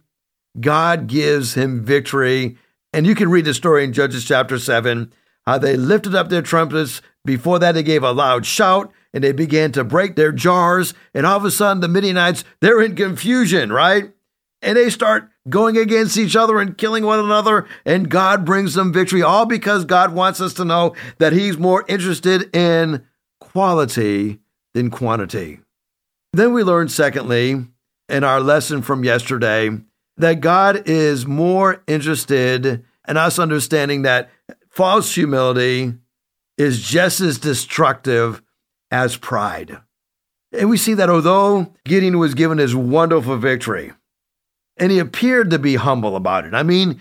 God 0.58 1.06
gives 1.06 1.54
him 1.54 1.84
victory. 1.84 2.56
And 2.92 3.06
you 3.06 3.14
can 3.14 3.30
read 3.30 3.44
the 3.44 3.54
story 3.54 3.84
in 3.84 3.92
Judges 3.92 4.24
chapter 4.24 4.58
7 4.58 5.12
how 5.46 5.56
they 5.56 5.76
lifted 5.76 6.14
up 6.14 6.28
their 6.28 6.42
trumpets. 6.42 7.00
Before 7.28 7.58
that, 7.58 7.72
they 7.72 7.82
gave 7.82 8.02
a 8.02 8.12
loud 8.12 8.46
shout 8.46 8.90
and 9.12 9.22
they 9.22 9.32
began 9.32 9.70
to 9.72 9.84
break 9.84 10.16
their 10.16 10.32
jars. 10.32 10.94
And 11.12 11.26
all 11.26 11.36
of 11.36 11.44
a 11.44 11.50
sudden, 11.50 11.82
the 11.82 11.86
Midianites, 11.86 12.42
they're 12.62 12.80
in 12.80 12.96
confusion, 12.96 13.70
right? 13.70 14.14
And 14.62 14.78
they 14.78 14.88
start 14.88 15.28
going 15.46 15.76
against 15.76 16.16
each 16.16 16.34
other 16.34 16.58
and 16.58 16.78
killing 16.78 17.04
one 17.04 17.20
another. 17.20 17.68
And 17.84 18.08
God 18.08 18.46
brings 18.46 18.72
them 18.72 18.94
victory, 18.94 19.20
all 19.20 19.44
because 19.44 19.84
God 19.84 20.14
wants 20.14 20.40
us 20.40 20.54
to 20.54 20.64
know 20.64 20.94
that 21.18 21.34
He's 21.34 21.58
more 21.58 21.84
interested 21.86 22.48
in 22.56 23.04
quality 23.40 24.38
than 24.72 24.88
quantity. 24.88 25.60
Then 26.32 26.54
we 26.54 26.62
learn, 26.62 26.88
secondly, 26.88 27.66
in 28.08 28.24
our 28.24 28.40
lesson 28.40 28.80
from 28.80 29.04
yesterday, 29.04 29.68
that 30.16 30.40
God 30.40 30.88
is 30.88 31.26
more 31.26 31.82
interested 31.86 32.86
in 33.06 33.16
us 33.18 33.38
understanding 33.38 34.00
that 34.02 34.30
false 34.70 35.14
humility 35.14 35.92
is 36.58 36.82
just 36.82 37.20
as 37.20 37.38
destructive 37.38 38.42
as 38.90 39.16
pride. 39.16 39.78
And 40.52 40.68
we 40.68 40.76
see 40.76 40.94
that 40.94 41.08
although 41.08 41.74
Gideon 41.84 42.18
was 42.18 42.34
given 42.34 42.58
his 42.58 42.74
wonderful 42.74 43.36
victory, 43.36 43.92
and 44.76 44.92
he 44.92 44.98
appeared 44.98 45.50
to 45.50 45.58
be 45.58 45.76
humble 45.76 46.16
about 46.16 46.44
it. 46.44 46.54
I 46.54 46.62
mean, 46.62 47.00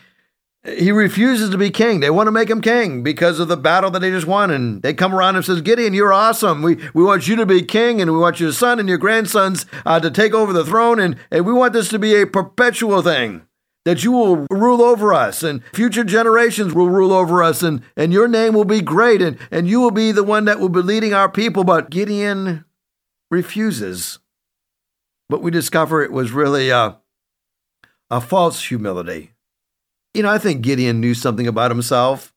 he 0.63 0.91
refuses 0.91 1.49
to 1.51 1.57
be 1.57 1.69
king. 1.69 1.99
They 1.99 2.09
want 2.09 2.27
to 2.27 2.31
make 2.31 2.49
him 2.49 2.61
king 2.61 3.03
because 3.03 3.39
of 3.39 3.47
the 3.47 3.55
battle 3.55 3.91
that 3.91 3.99
they 3.99 4.09
just 4.09 4.27
won. 4.27 4.51
And 4.51 4.81
they 4.81 4.93
come 4.93 5.13
around 5.13 5.35
and 5.35 5.45
says, 5.45 5.61
Gideon, 5.61 5.93
you're 5.93 6.11
awesome. 6.11 6.61
We, 6.61 6.75
we 6.93 7.03
want 7.03 7.27
you 7.27 7.35
to 7.37 7.45
be 7.45 7.61
king 7.61 8.01
and 8.01 8.11
we 8.11 8.17
want 8.17 8.39
your 8.39 8.51
son 8.51 8.79
and 8.79 8.89
your 8.89 8.97
grandsons 8.97 9.65
uh, 9.85 9.99
to 9.99 10.11
take 10.11 10.33
over 10.33 10.51
the 10.51 10.65
throne. 10.65 10.99
And, 10.99 11.17
and 11.31 11.45
we 11.45 11.53
want 11.53 11.73
this 11.73 11.89
to 11.89 11.99
be 11.99 12.15
a 12.15 12.27
perpetual 12.27 13.01
thing 13.01 13.46
that 13.87 14.03
you 14.03 14.11
will 14.11 14.45
rule 14.51 14.81
over 14.81 15.13
us 15.13 15.43
and 15.43 15.63
future 15.73 16.03
generations 16.03 16.73
will 16.73 16.89
rule 16.89 17.13
over 17.13 17.41
us 17.41 17.63
and, 17.63 17.81
and 17.95 18.11
your 18.11 18.27
name 18.27 18.53
will 18.53 18.65
be 18.65 18.81
great 18.81 19.21
and, 19.21 19.37
and 19.49 19.69
you 19.69 19.79
will 19.79 19.91
be 19.91 20.11
the 20.11 20.25
one 20.25 20.43
that 20.43 20.59
will 20.59 20.67
be 20.67 20.81
leading 20.81 21.13
our 21.13 21.29
people. 21.29 21.63
But 21.63 21.89
Gideon 21.89 22.65
refuses. 23.31 24.19
But 25.29 25.41
we 25.41 25.51
discover 25.51 26.03
it 26.03 26.11
was 26.11 26.33
really 26.33 26.69
a, 26.69 26.97
a 28.11 28.19
false 28.19 28.61
humility. 28.65 29.31
You 30.13 30.23
know, 30.23 30.31
I 30.31 30.37
think 30.37 30.63
Gideon 30.63 30.99
knew 30.99 31.13
something 31.13 31.47
about 31.47 31.71
himself. 31.71 32.33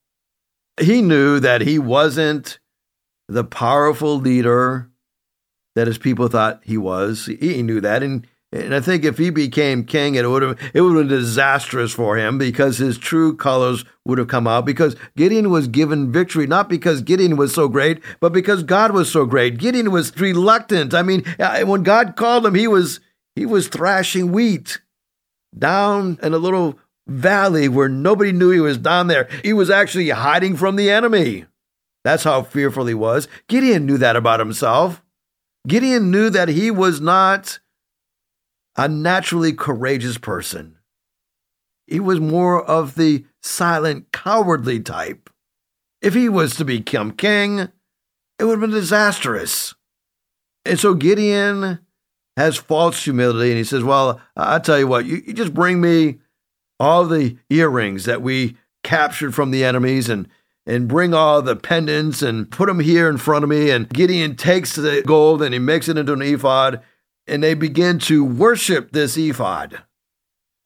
He 0.81 1.03
knew 1.03 1.41
that 1.41 1.63
he 1.63 1.81
wasn't 1.81 2.61
the 3.29 3.43
powerful 3.43 4.21
leader 4.21 4.89
that 5.75 5.89
his 5.89 5.99
people 5.99 6.29
thought 6.29 6.61
he 6.63 6.79
was. 6.79 7.27
He 7.27 7.61
knew 7.65 7.81
that. 7.81 8.05
And 8.05 8.25
And 8.53 8.75
I 8.75 8.81
think 8.81 9.05
if 9.05 9.17
he 9.17 9.31
became 9.31 9.85
king, 9.85 10.17
it 10.17 10.29
would 10.29 10.43
have 10.43 10.59
it 10.75 10.81
would 10.81 10.97
have 10.97 11.09
been 11.09 11.19
disastrous 11.19 11.93
for 11.93 12.17
him 12.17 12.37
because 12.37 12.79
his 12.79 12.99
true 12.99 13.37
colors 13.37 13.85
would 14.05 14.19
have 14.19 14.27
come 14.27 14.49
out. 14.49 14.67
Because 14.67 14.97
Gideon 15.17 15.51
was 15.51 15.69
given 15.69 16.11
victory 16.11 16.49
not 16.49 16.69
because 16.69 17.01
Gideon 17.01 17.37
was 17.37 17.55
so 17.55 17.69
great, 17.69 18.03
but 18.19 18.33
because 18.33 18.65
God 18.65 18.91
was 18.91 19.11
so 19.11 19.25
great. 19.25 19.59
Gideon 19.59 19.93
was 19.93 20.19
reluctant. 20.19 20.95
I 20.95 21.03
mean, 21.03 21.25
uh, 21.39 21.61
when 21.61 21.85
God 21.85 22.17
called 22.17 22.45
him, 22.45 22.57
he 22.57 22.67
was 22.67 22.99
he 23.37 23.47
was 23.47 23.69
thrashing 23.69 24.33
wheat 24.33 24.81
down 25.57 26.19
in 26.21 26.35
a 26.35 26.39
little 26.39 26.77
valley 27.07 27.69
where 27.69 27.89
nobody 27.89 28.33
knew 28.33 28.51
he 28.51 28.61
was 28.61 28.79
down 28.79 29.07
there. 29.07 29.29
He 29.45 29.53
was 29.53 29.71
actually 29.71 30.09
hiding 30.09 30.57
from 30.57 30.75
the 30.75 30.91
enemy. 30.91 31.45
That's 32.03 32.25
how 32.25 32.43
fearful 32.43 32.87
he 32.87 32.95
was. 32.95 33.29
Gideon 33.49 33.87
knew 33.87 33.99
that 33.99 34.17
about 34.17 34.41
himself. 34.41 35.03
Gideon 35.69 36.11
knew 36.11 36.31
that 36.31 36.49
he 36.49 36.71
was 36.71 37.01
not 37.01 37.61
a 38.77 38.89
naturally 38.89 39.53
courageous 39.53 40.19
person. 40.19 40.77
He 41.87 42.01
was 42.01 42.21
more 42.21 42.65
of 42.65 42.95
the 42.95 43.25
silent, 43.43 44.13
cowardly 44.13 44.81
type. 44.81 45.29
If 46.01 46.15
he 46.15 46.29
was 46.29 46.55
to 46.57 46.65
become 46.65 47.13
king, 47.13 47.69
it 48.39 48.45
would 48.45 48.53
have 48.53 48.61
been 48.61 48.71
disastrous. 48.71 49.75
And 50.65 50.79
so 50.79 50.95
Gideon 50.95 51.81
has 52.37 52.57
false 52.57 53.03
humility 53.05 53.51
and 53.51 53.59
he 53.59 53.65
says, 53.65 53.83
Well, 53.83 54.21
I 54.37 54.59
tell 54.61 54.79
you 54.79 54.87
what, 54.87 55.05
you, 55.05 55.23
you 55.27 55.33
just 55.33 55.53
bring 55.53 55.81
me 55.81 56.19
all 56.79 57.05
the 57.05 57.37
earrings 57.51 58.05
that 58.05 58.23
we 58.23 58.57
captured 58.83 59.35
from 59.35 59.51
the 59.51 59.65
enemies 59.65 60.09
and 60.09 60.29
and 60.67 60.89
bring 60.89 61.13
all 61.13 61.43
the 61.43 61.57
pendants 61.57 62.23
and 62.23 62.51
put 62.51 62.67
them 62.67 62.81
here 62.81 63.09
in 63.09 63.17
front 63.17 63.43
of 63.43 63.51
me. 63.51 63.71
And 63.71 63.89
Gideon 63.89 64.37
takes 64.37 64.77
the 64.77 65.03
gold 65.05 65.43
and 65.43 65.53
he 65.53 65.59
makes 65.59 65.89
it 65.89 65.99
into 65.99 66.13
an 66.13 66.23
ephod, 66.23 66.81
and 67.31 67.43
they 67.43 67.55
begin 67.55 67.99
to 68.01 68.25
worship 68.25 68.91
this 68.91 69.17
ephod. 69.17 69.83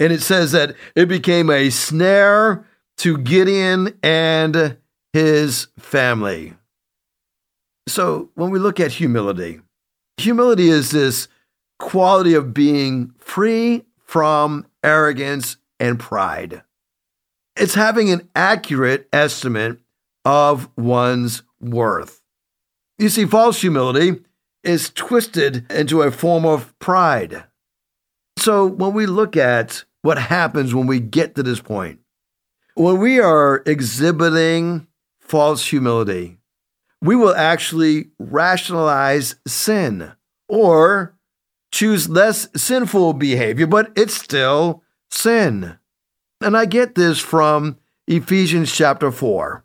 And 0.00 0.12
it 0.12 0.22
says 0.22 0.52
that 0.52 0.74
it 0.96 1.06
became 1.06 1.50
a 1.50 1.70
snare 1.70 2.66
to 2.98 3.18
Gideon 3.18 3.96
and 4.02 4.78
his 5.12 5.68
family. 5.78 6.54
So 7.86 8.30
when 8.34 8.50
we 8.50 8.58
look 8.58 8.80
at 8.80 8.92
humility, 8.92 9.60
humility 10.16 10.68
is 10.68 10.90
this 10.90 11.28
quality 11.78 12.34
of 12.34 12.54
being 12.54 13.12
free 13.18 13.84
from 14.02 14.66
arrogance 14.82 15.58
and 15.78 16.00
pride. 16.00 16.62
It's 17.56 17.74
having 17.74 18.10
an 18.10 18.28
accurate 18.34 19.08
estimate 19.12 19.78
of 20.24 20.68
one's 20.76 21.42
worth. 21.60 22.22
You 22.98 23.08
see, 23.10 23.26
false 23.26 23.60
humility 23.60 24.22
is 24.64 24.90
twisted 24.90 25.70
into 25.70 26.02
a 26.02 26.10
form 26.10 26.44
of 26.44 26.76
pride. 26.78 27.44
So 28.38 28.66
when 28.66 28.92
we 28.92 29.06
look 29.06 29.36
at 29.36 29.84
what 30.02 30.18
happens 30.18 30.74
when 30.74 30.86
we 30.86 31.00
get 31.00 31.34
to 31.34 31.42
this 31.42 31.60
point, 31.60 32.00
when 32.74 32.98
we 32.98 33.20
are 33.20 33.62
exhibiting 33.66 34.86
false 35.20 35.66
humility, 35.66 36.38
we 37.00 37.16
will 37.16 37.34
actually 37.34 38.10
rationalize 38.18 39.36
sin 39.46 40.12
or 40.48 41.14
choose 41.72 42.08
less 42.08 42.48
sinful 42.56 43.14
behavior, 43.14 43.66
but 43.66 43.92
it's 43.96 44.14
still 44.14 44.82
sin. 45.10 45.78
And 46.40 46.56
I 46.56 46.66
get 46.66 46.94
this 46.94 47.18
from 47.18 47.78
Ephesians 48.06 48.74
chapter 48.74 49.10
4. 49.10 49.64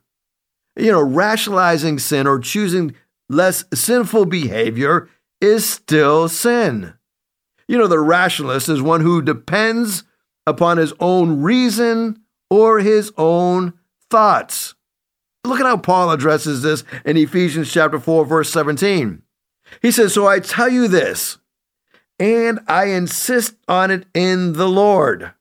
You 0.78 0.92
know, 0.92 1.02
rationalizing 1.02 2.00
sin 2.00 2.26
or 2.26 2.40
choosing 2.40 2.96
less 3.30 3.64
sinful 3.74 4.26
behavior 4.26 5.10
is 5.40 5.68
still 5.68 6.28
sin. 6.28 6.94
You 7.68 7.78
know, 7.78 7.88
the 7.88 8.00
rationalist 8.00 8.68
is 8.68 8.82
one 8.82 9.02
who 9.02 9.22
depends 9.22 10.04
upon 10.48 10.78
his 10.78 10.94
own 11.00 11.42
reason 11.42 12.22
or 12.50 12.80
his 12.80 13.12
own 13.18 13.74
thoughts. 14.10 14.74
Look 15.46 15.60
at 15.60 15.66
how 15.66 15.78
Paul 15.78 16.12
addresses 16.12 16.64
this 16.64 16.84
in 17.06 17.16
Ephesians 17.16 17.72
chapter 17.72 18.00
4 18.00 18.26
verse 18.26 18.50
17. 18.50 19.22
He 19.82 19.92
says, 19.92 20.14
"So 20.14 20.28
I 20.28 20.40
tell 20.40 20.68
you 20.68 20.88
this, 20.88 21.38
and 22.20 22.60
I 22.68 22.86
insist 22.86 23.56
on 23.68 23.92
it 23.92 24.08
in 24.14 24.54
the 24.54 24.68
Lord, 24.68 25.32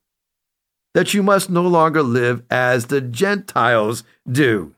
that 0.94 1.14
you 1.14 1.22
must 1.22 1.50
no 1.50 1.62
longer 1.62 2.02
live 2.02 2.42
as 2.50 2.86
the 2.86 3.00
Gentiles 3.00 4.04
do, 4.30 4.74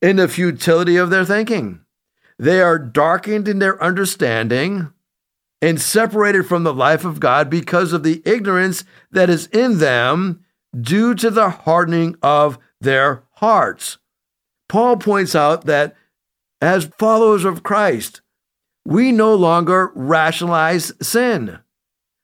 in 0.00 0.16
the 0.16 0.28
futility 0.28 0.96
of 0.96 1.10
their 1.10 1.24
thinking. 1.24 1.83
They 2.38 2.60
are 2.60 2.78
darkened 2.78 3.48
in 3.48 3.58
their 3.58 3.82
understanding 3.82 4.92
and 5.62 5.80
separated 5.80 6.46
from 6.46 6.64
the 6.64 6.74
life 6.74 7.04
of 7.04 7.20
God 7.20 7.48
because 7.48 7.92
of 7.92 8.02
the 8.02 8.22
ignorance 8.26 8.84
that 9.10 9.30
is 9.30 9.46
in 9.46 9.78
them 9.78 10.44
due 10.78 11.14
to 11.14 11.30
the 11.30 11.50
hardening 11.50 12.16
of 12.22 12.58
their 12.80 13.24
hearts. 13.34 13.98
Paul 14.68 14.96
points 14.96 15.34
out 15.34 15.66
that 15.66 15.94
as 16.60 16.90
followers 16.98 17.44
of 17.44 17.62
Christ, 17.62 18.22
we 18.84 19.12
no 19.12 19.34
longer 19.34 19.92
rationalize 19.94 20.92
sin. 21.00 21.58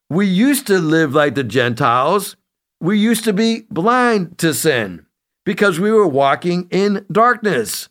We 0.08 0.26
used 0.26 0.66
to 0.66 0.78
live 0.78 1.14
like 1.14 1.34
the 1.34 1.44
Gentiles. 1.44 2.36
We 2.80 2.98
used 2.98 3.24
to 3.24 3.32
be 3.32 3.66
blind 3.70 4.38
to 4.38 4.52
sin 4.52 5.06
because 5.44 5.78
we 5.78 5.92
were 5.92 6.08
walking 6.08 6.66
in 6.70 7.06
darkness. 7.12 7.89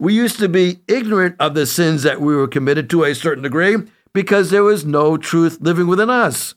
We 0.00 0.14
used 0.14 0.38
to 0.38 0.48
be 0.48 0.80
ignorant 0.88 1.36
of 1.38 1.52
the 1.52 1.66
sins 1.66 2.04
that 2.04 2.22
we 2.22 2.34
were 2.34 2.48
committed 2.48 2.88
to 2.88 3.04
a 3.04 3.14
certain 3.14 3.42
degree 3.42 3.76
because 4.14 4.48
there 4.48 4.64
was 4.64 4.86
no 4.86 5.18
truth 5.18 5.58
living 5.60 5.88
within 5.88 6.08
us. 6.08 6.54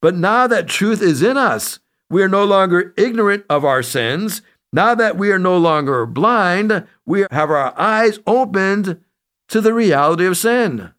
But 0.00 0.16
now 0.16 0.46
that 0.46 0.68
truth 0.68 1.02
is 1.02 1.22
in 1.22 1.36
us, 1.36 1.80
we 2.08 2.22
are 2.22 2.30
no 2.30 2.46
longer 2.46 2.94
ignorant 2.96 3.44
of 3.50 3.62
our 3.62 3.82
sins. 3.82 4.40
Now 4.72 4.94
that 4.94 5.18
we 5.18 5.30
are 5.30 5.38
no 5.38 5.58
longer 5.58 6.06
blind, 6.06 6.86
we 7.04 7.26
have 7.30 7.50
our 7.50 7.78
eyes 7.78 8.20
opened 8.26 9.04
to 9.48 9.60
the 9.60 9.74
reality 9.74 10.24
of 10.24 10.38
sin. 10.38 10.94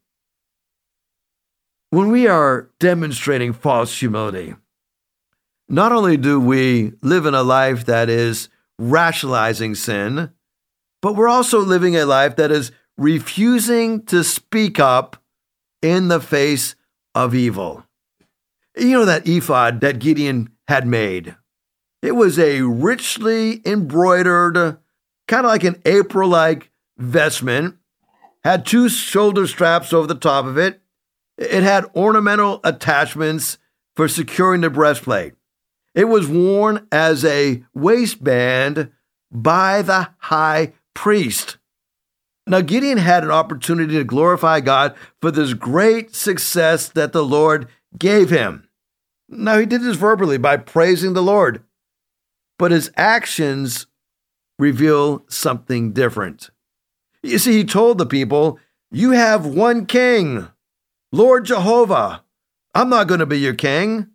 When 1.89 2.12
we 2.12 2.27
are 2.27 2.69
demonstrating 2.79 3.51
false 3.51 4.00
humility, 4.00 4.53
not 5.67 5.91
only 5.91 6.17
do 6.17 6.39
we 6.39 6.93
live 7.01 7.25
in 7.25 7.34
a 7.34 7.41
life 7.41 7.86
that 7.86 8.10
is 8.10 8.48
rationalizing 8.77 9.74
sin, 9.74 10.31
but 11.01 11.15
we're 11.15 11.27
also 11.29 11.60
living 11.60 11.96
a 11.96 12.06
life 12.06 12.36
that 12.36 12.51
is 12.51 12.72
refusing 12.98 14.03
to 14.06 14.24
speak 14.24 14.79
up 14.79 15.18
in 15.82 16.10
the 16.10 16.20
face 16.20 16.75
of 17.15 17.34
evil. 17.34 17.86
You 18.77 18.91
know 18.91 19.06
that 19.06 19.27
ephod 19.27 19.82
that 19.82 20.00
Gideon 20.00 20.50
had 20.68 20.86
made? 20.86 21.36
It 22.01 22.13
was 22.13 22.39
a 22.39 22.62
richly 22.62 23.62
embroidered, 23.65 24.77
kind 25.27 25.46
of 25.46 25.50
like 25.50 25.63
an 25.63 25.82
April 25.86 26.29
like 26.29 26.72
vestment, 26.98 27.75
had 28.44 28.65
two 28.65 28.88
shoulder 28.89 29.48
straps 29.48 29.91
over 29.91 30.08
the 30.08 30.15
top 30.15 30.46
of 30.46 30.58
it, 30.58 30.82
it 31.38 31.63
had 31.63 31.86
ornamental 31.96 32.60
attachments 32.63 33.58
for 33.96 34.08
securing 34.08 34.62
the 34.62 34.70
breastplate. 34.70 35.34
It 35.96 36.06
was 36.06 36.27
worn 36.27 36.88
as 36.91 37.25
a 37.25 37.63
waistband 37.74 38.91
by 39.32 39.82
the 39.82 40.10
high 40.20 40.74
priest. 41.00 41.58
Now, 42.46 42.60
Gideon 42.60 42.98
had 42.98 43.24
an 43.24 43.32
opportunity 43.32 43.94
to 43.94 44.03
glorify 44.03 44.60
God 44.60 44.96
for 45.22 45.32
this 45.32 45.53
great 45.53 46.13
success 46.13 46.89
that 46.89 47.13
the 47.13 47.24
Lord 47.24 47.70
gave 47.98 48.29
him. 48.29 48.68
Now, 49.29 49.58
he 49.60 49.65
did 49.65 49.82
this 49.82 49.96
verbally 49.96 50.38
by 50.38 50.58
praising 50.58 51.13
the 51.13 51.24
Lord, 51.24 51.63
but 52.58 52.72
his 52.72 52.91
actions 52.98 53.88
reveal 54.58 55.24
something 55.29 55.94
different. 55.94 56.50
You 57.24 57.38
see, 57.38 57.53
he 57.53 57.63
told 57.63 57.98
the 57.98 58.06
people, 58.06 58.60
You 58.91 59.12
have 59.12 59.46
one 59.46 59.86
king. 59.86 60.50
Lord 61.13 61.46
Jehovah, 61.46 62.25
I'm 62.75 62.89
not 62.89 63.08
going 63.08 63.22
to 63.22 63.25
be 63.25 63.39
your 63.39 63.53
king, 63.53 64.08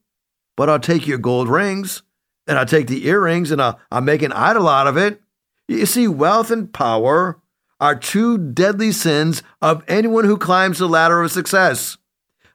but 0.55 0.69
I'll 0.69 0.79
take 0.79 1.07
your 1.07 1.17
gold 1.17 1.49
rings 1.49 2.03
and 2.47 2.59
I'll 2.59 2.67
take 2.67 2.89
the 2.89 3.07
earrings 3.07 3.51
and 3.51 3.63
I'll, 3.63 3.81
I'll 3.91 4.03
make 4.03 4.21
an 4.21 4.33
idol 4.33 4.69
out 4.69 4.87
of 4.87 4.99
it. 4.99 5.23
You 5.69 5.87
see, 5.87 6.09
wealth 6.09 6.51
and 6.51 6.73
power 6.73 7.41
are 7.81 7.95
two 7.95 8.39
deadly 8.39 8.93
sins 8.93 9.43
of 9.61 9.85
anyone 9.89 10.25
who 10.25 10.37
climbs 10.37 10.79
the 10.79 10.89
ladder 10.89 11.23
of 11.23 11.33
success. 11.33 11.97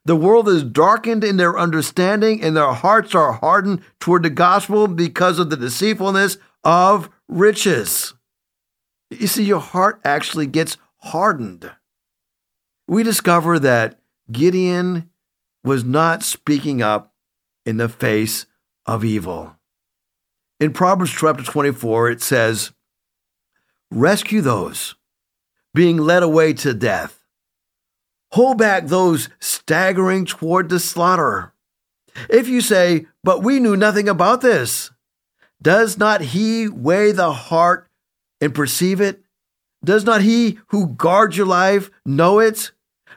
The 0.06 0.16
world 0.16 0.48
is 0.48 0.64
darkened 0.64 1.24
in 1.24 1.38
their 1.38 1.58
understanding 1.58 2.42
and 2.42 2.56
their 2.56 2.72
hearts 2.72 3.14
are 3.14 3.34
hardened 3.34 3.82
toward 4.00 4.24
the 4.24 4.30
gospel 4.30 4.88
because 4.88 5.40
of 5.40 5.50
the 5.50 5.58
deceitfulness 5.58 6.38
of 6.64 7.10
riches. 7.28 8.14
You 9.12 9.28
see, 9.28 9.44
your 9.44 9.60
heart 9.60 10.00
actually 10.04 10.48
gets 10.48 10.78
hardened. 10.98 11.72
We 12.88 13.04
discover 13.04 13.60
that 13.60 14.00
Gideon 14.32 15.10
was 15.64 15.84
not 15.84 16.24
speaking 16.24 16.82
up 16.82 17.14
in 17.66 17.78
the 17.78 17.90
face 17.90 18.46
of 18.86 19.04
evil. 19.04 19.56
In 20.60 20.74
Proverbs 20.74 21.12
chapter 21.12 21.44
24, 21.44 22.10
it 22.12 22.22
says, 22.22 22.72
Rescue 23.92 24.42
those 24.42 24.96
being 25.74 25.98
led 25.98 26.24
away 26.24 26.54
to 26.54 26.74
death. 26.74 27.24
Hold 28.32 28.58
back 28.58 28.86
those 28.88 29.30
staggering 29.40 30.26
toward 30.26 30.70
the 30.70 30.80
slaughter. 30.80 31.54
If 32.30 32.48
you 32.48 32.62
say, 32.62 33.08
But 33.24 33.44
we 33.44 33.60
knew 33.60 33.76
nothing 33.76 34.08
about 34.08 34.42
this, 34.42 34.92
does 35.62 35.98
not 35.98 36.22
he 36.22 36.68
weigh 36.68 37.12
the 37.12 37.34
heart 37.34 37.88
and 38.40 38.54
perceive 38.54 39.02
it? 39.02 39.24
Does 39.84 40.06
not 40.06 40.22
he 40.22 40.60
who 40.68 40.94
guards 40.94 41.38
your 41.38 41.48
life 41.48 41.90
know 42.06 42.40
it? 42.40 42.72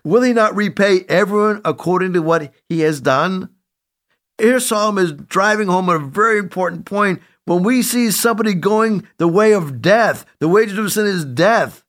Will 0.05 0.23
he 0.23 0.33
not 0.33 0.57
repay 0.57 1.05
everyone 1.09 1.61
according 1.65 2.15
to 2.15 2.23
what 2.23 2.53
he 2.69 2.81
has 2.81 3.01
done? 3.01 3.51
Here, 4.39 4.59
Solomon 4.59 5.05
is 5.05 5.13
driving 5.13 5.69
home 5.69 5.89
a 5.89 5.99
very 5.99 6.39
important 6.39 6.87
point. 6.87 7.21
When 7.45 7.63
we 7.63 7.83
see 7.83 8.11
somebody 8.11 8.55
going 8.55 9.07
the 9.19 9.29
way 9.29 9.53
of 9.53 9.83
death, 9.83 10.25
the 10.39 10.49
wages 10.49 10.79
of 10.79 10.93
sin 10.93 11.07
is 11.07 11.25
death. 11.25 11.85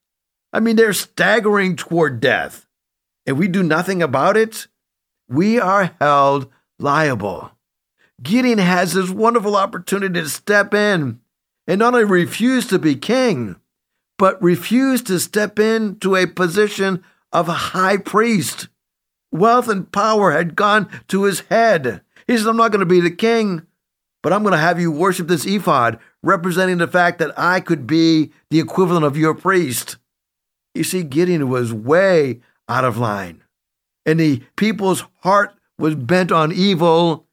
I 0.51 0.59
mean, 0.59 0.75
they're 0.75 0.93
staggering 0.93 1.75
toward 1.75 2.19
death. 2.19 2.67
and 3.25 3.37
we 3.37 3.47
do 3.47 3.63
nothing 3.63 4.03
about 4.03 4.35
it, 4.35 4.67
we 5.29 5.57
are 5.59 5.95
held 5.99 6.51
liable. 6.77 7.51
Gideon 8.21 8.59
has 8.59 8.93
this 8.93 9.09
wonderful 9.09 9.55
opportunity 9.55 10.21
to 10.21 10.29
step 10.29 10.73
in 10.73 11.19
and 11.67 11.79
not 11.79 11.93
only 11.93 12.05
refuse 12.05 12.67
to 12.67 12.79
be 12.79 12.95
king, 12.95 13.55
but 14.17 14.41
refuse 14.41 15.01
to 15.03 15.19
step 15.19 15.57
into 15.59 16.15
a 16.15 16.27
position 16.27 17.03
of 17.31 17.47
a 17.47 17.53
high 17.53 17.97
priest. 17.97 18.67
Wealth 19.31 19.67
and 19.67 19.91
power 19.91 20.31
had 20.31 20.55
gone 20.55 20.89
to 21.07 21.23
his 21.23 21.41
head. 21.49 22.01
He 22.27 22.37
said, 22.37 22.47
I'm 22.47 22.57
not 22.57 22.71
going 22.71 22.81
to 22.81 22.85
be 22.85 23.01
the 23.01 23.11
king, 23.11 23.65
but 24.23 24.33
I'm 24.33 24.41
going 24.41 24.53
to 24.53 24.57
have 24.57 24.79
you 24.79 24.91
worship 24.91 25.27
this 25.27 25.45
ephod, 25.45 25.99
representing 26.23 26.79
the 26.79 26.87
fact 26.87 27.19
that 27.19 27.37
I 27.37 27.59
could 27.59 27.85
be 27.85 28.31
the 28.49 28.59
equivalent 28.59 29.05
of 29.05 29.17
your 29.17 29.35
priest. 29.35 29.97
You 30.73 30.83
see, 30.83 31.03
Gideon 31.03 31.49
was 31.49 31.73
way 31.73 32.41
out 32.67 32.85
of 32.85 32.97
line, 32.97 33.43
and 34.05 34.19
the 34.19 34.41
people's 34.55 35.03
heart 35.19 35.53
was 35.77 35.93
bent 35.95 36.31
on 36.31 36.51
evil. 36.51 37.27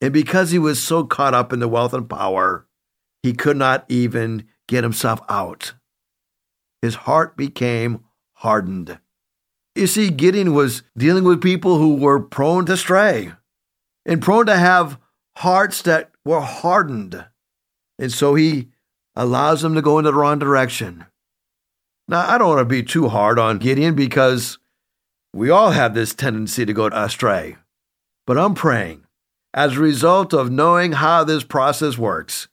And 0.00 0.12
because 0.12 0.50
he 0.50 0.58
was 0.58 0.82
so 0.82 1.04
caught 1.04 1.34
up 1.34 1.52
in 1.52 1.60
the 1.60 1.68
wealth 1.68 1.94
and 1.94 2.08
power, 2.08 2.66
he 3.22 3.34
could 3.34 3.56
not 3.56 3.84
even 3.88 4.48
get 4.66 4.82
himself 4.82 5.20
out. 5.28 5.74
His 6.80 6.96
heart 6.96 7.36
became 7.36 8.02
hardened. 8.32 8.98
You 9.76 9.86
see, 9.86 10.10
Gideon 10.10 10.54
was 10.54 10.82
dealing 10.96 11.24
with 11.24 11.40
people 11.40 11.78
who 11.78 11.94
were 11.94 12.18
prone 12.18 12.66
to 12.66 12.76
stray 12.76 13.32
and 14.04 14.20
prone 14.20 14.46
to 14.46 14.56
have 14.56 14.98
hearts 15.36 15.82
that 15.82 16.11
were 16.24 16.40
hardened. 16.40 17.24
And 17.98 18.12
so 18.12 18.34
he 18.34 18.68
allows 19.14 19.62
them 19.62 19.74
to 19.74 19.82
go 19.82 19.98
in 19.98 20.04
the 20.04 20.14
wrong 20.14 20.38
direction. 20.38 21.06
Now, 22.08 22.28
I 22.28 22.38
don't 22.38 22.48
want 22.48 22.60
to 22.60 22.64
be 22.64 22.82
too 22.82 23.08
hard 23.08 23.38
on 23.38 23.58
Gideon 23.58 23.94
because 23.94 24.58
we 25.32 25.50
all 25.50 25.70
have 25.70 25.94
this 25.94 26.14
tendency 26.14 26.64
to 26.66 26.72
go 26.72 26.86
astray. 26.86 27.56
But 28.26 28.38
I'm 28.38 28.54
praying, 28.54 29.04
as 29.54 29.76
a 29.76 29.80
result 29.80 30.32
of 30.32 30.50
knowing 30.50 30.92
how 30.92 31.24
this 31.24 31.44
process 31.44 31.96
works, 31.96 32.48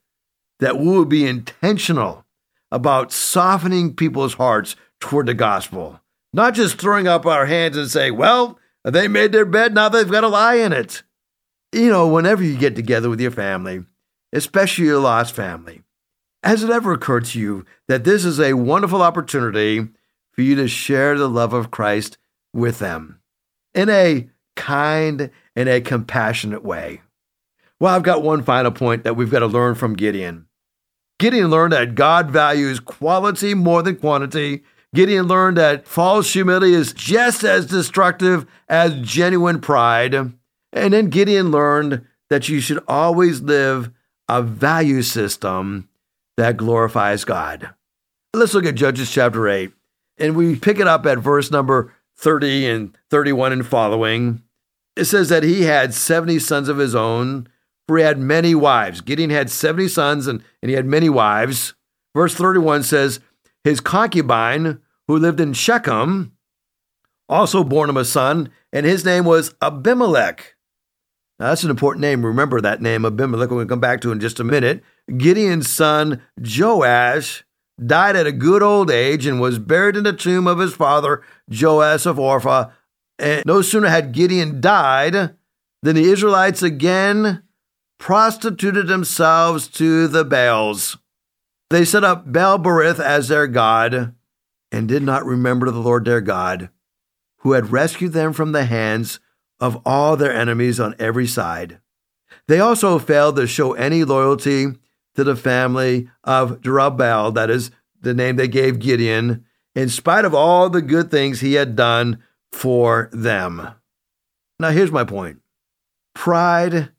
that 0.60 0.78
we 0.78 0.88
will 0.88 1.06
be 1.06 1.26
intentional 1.26 2.26
about 2.72 3.12
softening 3.12 3.96
people's 3.96 4.36
hearts 4.36 4.76
toward 5.00 5.26
the 5.26 5.34
gospel 5.34 6.00
not 6.34 6.54
just 6.54 6.80
throwing 6.80 7.08
up 7.08 7.26
our 7.26 7.46
hands 7.46 7.78
and 7.78 7.90
saying, 7.90 8.16
well, 8.16 8.60
they 8.84 9.08
made 9.08 9.32
their 9.32 9.46
bed, 9.46 9.74
now 9.74 9.90
they've 9.90 10.10
got 10.10 10.22
to 10.22 10.28
lie 10.28 10.56
in 10.56 10.74
it. 10.74 11.04
You 11.72 11.90
know, 11.90 12.08
whenever 12.08 12.44
you 12.44 12.58
get 12.58 12.76
together 12.76 13.10
with 13.10 13.22
your 13.22 13.32
family, 13.32 13.86
especially 14.34 14.86
your 14.86 15.00
lost 15.00 15.36
family, 15.36 15.82
has 16.44 16.64
it 16.64 16.70
ever 16.70 16.94
occurred 16.94 17.26
to 17.26 17.40
you 17.40 17.66
that 17.88 18.04
this 18.04 18.26
is 18.26 18.40
a 18.40 18.54
wonderful 18.54 19.02
opportunity 19.02 19.88
for 20.32 20.42
you 20.42 20.56
to 20.56 20.68
share 20.68 21.18
the 21.18 21.30
love 21.30 21.54
of 21.54 21.72
Christ 21.72 22.18
with 22.54 22.80
them 22.80 23.20
in 23.74 23.90
a 23.90 24.30
kind 24.56 25.30
and 25.56 25.70
a 25.70 25.82
compassionate 25.82 26.64
way? 26.64 27.02
Well, 27.80 27.96
I've 27.96 28.04
got 28.04 28.24
one 28.24 28.44
final 28.44 28.72
point 28.72 29.04
that 29.04 29.16
we've 29.16 29.32
got 29.32 29.40
to 29.40 29.48
learn 29.48 29.76
from 29.76 29.96
Gideon. 29.96 30.48
Gideon 31.20 31.50
learned 31.50 31.74
that 31.74 31.96
God 31.96 32.32
values 32.32 32.80
quality 32.80 33.54
more 33.54 33.84
than 33.84 33.98
quantity 33.98 34.64
Gideon 34.94 35.28
learned 35.28 35.58
that 35.58 35.88
false 35.88 36.34
humility 36.34 36.74
is 36.74 36.94
just 36.94 37.44
as 37.44 37.68
destructive 37.68 38.48
as 38.68 39.00
genuine 39.02 39.62
pride. 39.62 40.34
And 40.72 40.94
then 40.94 41.10
Gideon 41.10 41.52
learned 41.52 42.06
that 42.30 42.50
you 42.50 42.60
should 42.60 42.84
always 42.88 43.42
live 43.42 43.92
a 44.28 44.42
value 44.42 45.02
system 45.02 45.90
that 46.38 46.58
glorifies 46.58 47.26
God. 47.26 47.72
Let's 48.34 48.54
look 48.54 48.66
at 48.66 48.76
Judges 48.76 49.12
chapter 49.12 49.48
8, 49.48 49.72
and 50.20 50.36
we 50.36 50.56
pick 50.56 50.80
it 50.80 50.88
up 50.88 51.06
at 51.06 51.18
verse 51.18 51.50
number 51.50 51.94
30 52.18 52.68
and 52.68 52.98
31 53.10 53.54
and 53.54 53.66
following. 53.66 54.44
It 54.96 55.06
says 55.06 55.30
that 55.30 55.44
he 55.44 55.64
had 55.64 55.94
70 55.94 56.40
sons 56.40 56.70
of 56.70 56.78
his 56.78 56.94
own, 56.94 57.48
for 57.88 57.98
he 57.98 58.04
had 58.04 58.20
many 58.20 58.54
wives. 58.54 59.02
Gideon 59.02 59.32
had 59.32 59.50
70 59.50 59.88
sons 59.88 60.28
and, 60.28 60.44
and 60.62 60.70
he 60.70 60.76
had 60.76 60.86
many 60.86 61.10
wives. 61.10 61.74
Verse 62.14 62.36
31 62.36 62.84
says, 62.84 63.20
his 63.64 63.80
concubine, 63.80 64.80
who 65.08 65.18
lived 65.18 65.40
in 65.40 65.54
Shechem, 65.54 66.34
also 67.28 67.64
born 67.64 67.90
him 67.90 67.98
a 67.98 68.06
son, 68.06 68.50
and 68.72 68.86
his 68.86 69.04
name 69.04 69.26
was 69.26 69.56
Abimelech. 69.62 70.56
Now, 71.40 71.48
that's 71.48 71.64
an 71.64 71.70
important 71.70 72.02
name. 72.02 72.26
Remember 72.26 72.60
that 72.60 72.82
name, 72.82 73.06
Abimelech. 73.06 73.50
We're 73.50 73.56
going 73.56 73.68
to 73.68 73.72
come 73.72 73.80
back 73.80 74.02
to 74.02 74.12
in 74.12 74.20
just 74.20 74.40
a 74.40 74.44
minute. 74.44 74.84
Gideon's 75.18 75.70
son, 75.70 76.22
Joash, 76.38 77.46
died 77.84 78.18
at 78.18 78.28
a 78.28 78.34
good 78.34 78.62
old 78.62 78.92
age 78.92 79.26
and 79.26 79.40
was 79.40 79.58
buried 79.58 79.96
in 79.96 80.04
the 80.04 80.14
tomb 80.14 80.48
of 80.48 80.60
his 80.60 80.74
father, 80.74 81.24
Joash 81.50 82.06
of 82.06 82.18
Ophrah. 82.18 82.72
And 83.18 83.44
no 83.46 83.62
sooner 83.62 83.88
had 83.88 84.12
Gideon 84.12 84.60
died 84.60 85.36
than 85.82 85.96
the 85.96 86.12
Israelites 86.12 86.62
again 86.62 87.44
prostituted 88.00 88.88
themselves 88.88 89.68
to 89.68 90.08
the 90.08 90.26
Baals. 90.26 90.98
They 91.70 91.86
set 91.86 92.04
up 92.04 92.32
Baal 92.32 92.58
Berith 92.58 93.00
as 93.00 93.28
their 93.28 93.48
god 93.48 94.16
and 94.72 94.88
did 94.88 95.04
not 95.04 95.26
remember 95.26 95.70
the 95.70 95.80
Lord 95.80 96.06
their 96.06 96.22
God, 96.22 96.70
who 97.40 97.54
had 97.54 97.72
rescued 97.72 98.14
them 98.14 98.34
from 98.34 98.52
the 98.52 98.66
hands 98.66 99.20
of 99.60 99.82
all 99.86 100.16
their 100.16 100.34
enemies 100.34 100.80
on 100.80 100.96
every 101.00 101.28
side. 101.28 101.80
They 102.48 102.60
also 102.60 102.98
failed 103.00 103.36
to 103.36 103.48
show 103.48 103.74
any 103.74 104.04
loyalty 104.04 104.68
to 105.16 105.24
the 105.24 105.36
family 105.36 106.10
of 106.24 106.62
Jerubbaal, 106.62 107.34
that 107.34 107.50
is 107.50 107.72
the 108.02 108.14
name 108.14 108.38
they 108.38 108.48
gave 108.48 108.80
Gideon, 108.80 109.46
in 109.76 109.90
spite 109.90 110.26
of 110.26 110.34
all 110.34 110.70
the 110.70 110.82
good 110.82 111.12
things 111.12 111.40
he 111.40 111.54
had 111.54 111.76
done 111.76 112.24
for 112.52 113.10
them. 113.12 113.76
Now, 114.60 114.70
here's 114.70 114.92
my 114.92 115.04
point 115.04 115.42
pride 116.16 116.90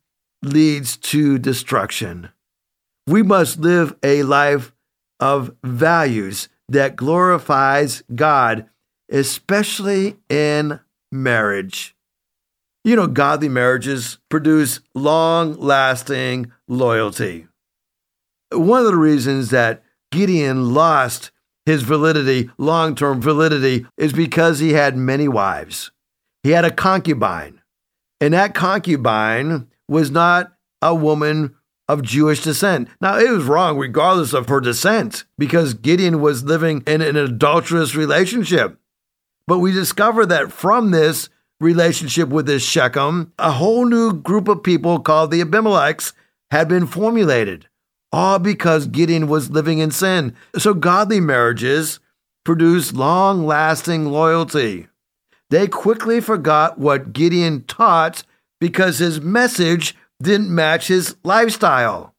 leads 0.42 0.96
to 0.96 1.38
destruction. 1.38 2.30
We 3.06 3.22
must 3.22 3.58
live 3.58 3.96
a 4.02 4.22
life 4.22 4.72
of 5.18 5.54
values 5.62 6.48
that 6.68 6.96
glorifies 6.96 8.02
God, 8.14 8.66
especially 9.10 10.16
in 10.28 10.80
marriage. 11.10 11.96
You 12.82 12.96
know, 12.96 13.06
godly 13.06 13.48
marriages 13.48 14.18
produce 14.30 14.80
long 14.94 15.54
lasting 15.54 16.50
loyalty. 16.66 17.46
One 18.52 18.80
of 18.80 18.86
the 18.86 18.96
reasons 18.96 19.50
that 19.50 19.82
Gideon 20.10 20.72
lost 20.72 21.30
his 21.66 21.82
validity, 21.82 22.50
long 22.56 22.94
term 22.94 23.20
validity, 23.20 23.86
is 23.96 24.12
because 24.12 24.58
he 24.58 24.72
had 24.72 24.96
many 24.96 25.28
wives. 25.28 25.90
He 26.42 26.50
had 26.50 26.64
a 26.64 26.70
concubine, 26.70 27.60
and 28.20 28.32
that 28.32 28.54
concubine 28.54 29.68
was 29.86 30.10
not 30.10 30.52
a 30.80 30.94
woman 30.94 31.54
of 31.86 32.02
Jewish 32.02 32.42
descent. 32.42 32.88
Now, 33.00 33.18
it 33.18 33.28
was 33.28 33.44
wrong 33.44 33.76
regardless 33.76 34.32
of 34.32 34.48
her 34.48 34.60
descent 34.60 35.24
because 35.36 35.74
Gideon 35.74 36.20
was 36.20 36.44
living 36.44 36.82
in 36.86 37.02
an 37.02 37.16
adulterous 37.16 37.94
relationship. 37.94 38.78
But 39.46 39.58
we 39.58 39.72
discover 39.72 40.24
that 40.26 40.52
from 40.52 40.92
this 40.92 41.28
relationship 41.60 42.30
with 42.30 42.46
this 42.46 42.62
Shechem, 42.62 43.32
a 43.38 43.52
whole 43.52 43.84
new 43.84 44.12
group 44.12 44.48
of 44.48 44.62
people 44.62 44.98
called 44.98 45.30
the 45.30 45.42
Abimelechs 45.42 46.12
had 46.50 46.68
been 46.68 46.86
formulated, 46.86 47.68
all 48.10 48.38
because 48.38 48.86
Gideon 48.86 49.28
was 49.28 49.50
living 49.50 49.78
in 49.78 49.90
sin. 49.90 50.34
So, 50.58 50.74
godly 50.74 51.20
marriages 51.20 52.00
produce 52.44 52.92
long 52.92 53.46
lasting 53.46 54.06
loyalty. 54.06 54.88
They 55.50 55.68
quickly 55.68 56.20
forgot 56.20 56.78
what 56.78 57.12
Gideon 57.12 57.64
taught 57.64 58.24
because 58.60 58.98
his 58.98 59.20
message 59.20 59.94
didn't 60.22 60.54
match 60.54 60.88
his 60.88 61.16
lifestyle. 61.24 62.14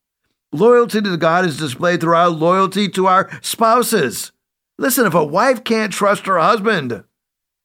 Loyalty 0.51 1.01
to 1.01 1.17
God 1.17 1.45
is 1.45 1.58
displayed 1.58 2.01
through 2.01 2.15
our 2.15 2.30
loyalty 2.30 2.89
to 2.89 3.08
our 3.08 3.30
spouses. 3.41 4.32
Listen, 4.77 5.06
if 5.06 5.13
a 5.13 5.23
wife 5.23 5.63
can't 5.63 5.93
trust 5.93 6.25
her 6.25 6.39
husband 6.39 7.04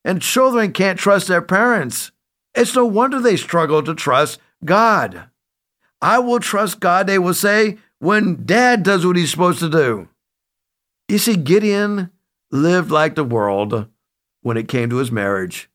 and 0.07 0.23
children 0.23 0.73
can't 0.73 1.01
trust 1.01 1.27
their 1.27 1.43
parents, 1.43 2.13
it's 2.55 2.77
no 2.77 2.87
wonder 2.87 3.21
they 3.21 3.37
struggle 3.37 3.83
to 3.83 3.93
trust 3.93 4.39
God. 4.65 5.25
I 6.01 6.21
will 6.21 6.39
trust 6.39 6.79
God, 6.79 7.09
they 7.09 7.19
will 7.19 7.35
say, 7.35 7.79
when 7.99 8.45
dad 8.47 8.85
does 8.85 9.05
what 9.05 9.17
he's 9.17 9.33
supposed 9.33 9.59
to 9.59 9.69
do. 9.69 10.09
You 11.09 11.19
see, 11.19 11.37
Gideon 11.37 12.11
lived 12.53 12.93
like 12.93 13.17
the 13.17 13.25
world 13.25 13.89
when 14.43 14.57
it 14.57 14.69
came 14.69 14.89
to 14.91 14.97
his 14.97 15.11
marriage. 15.11 15.69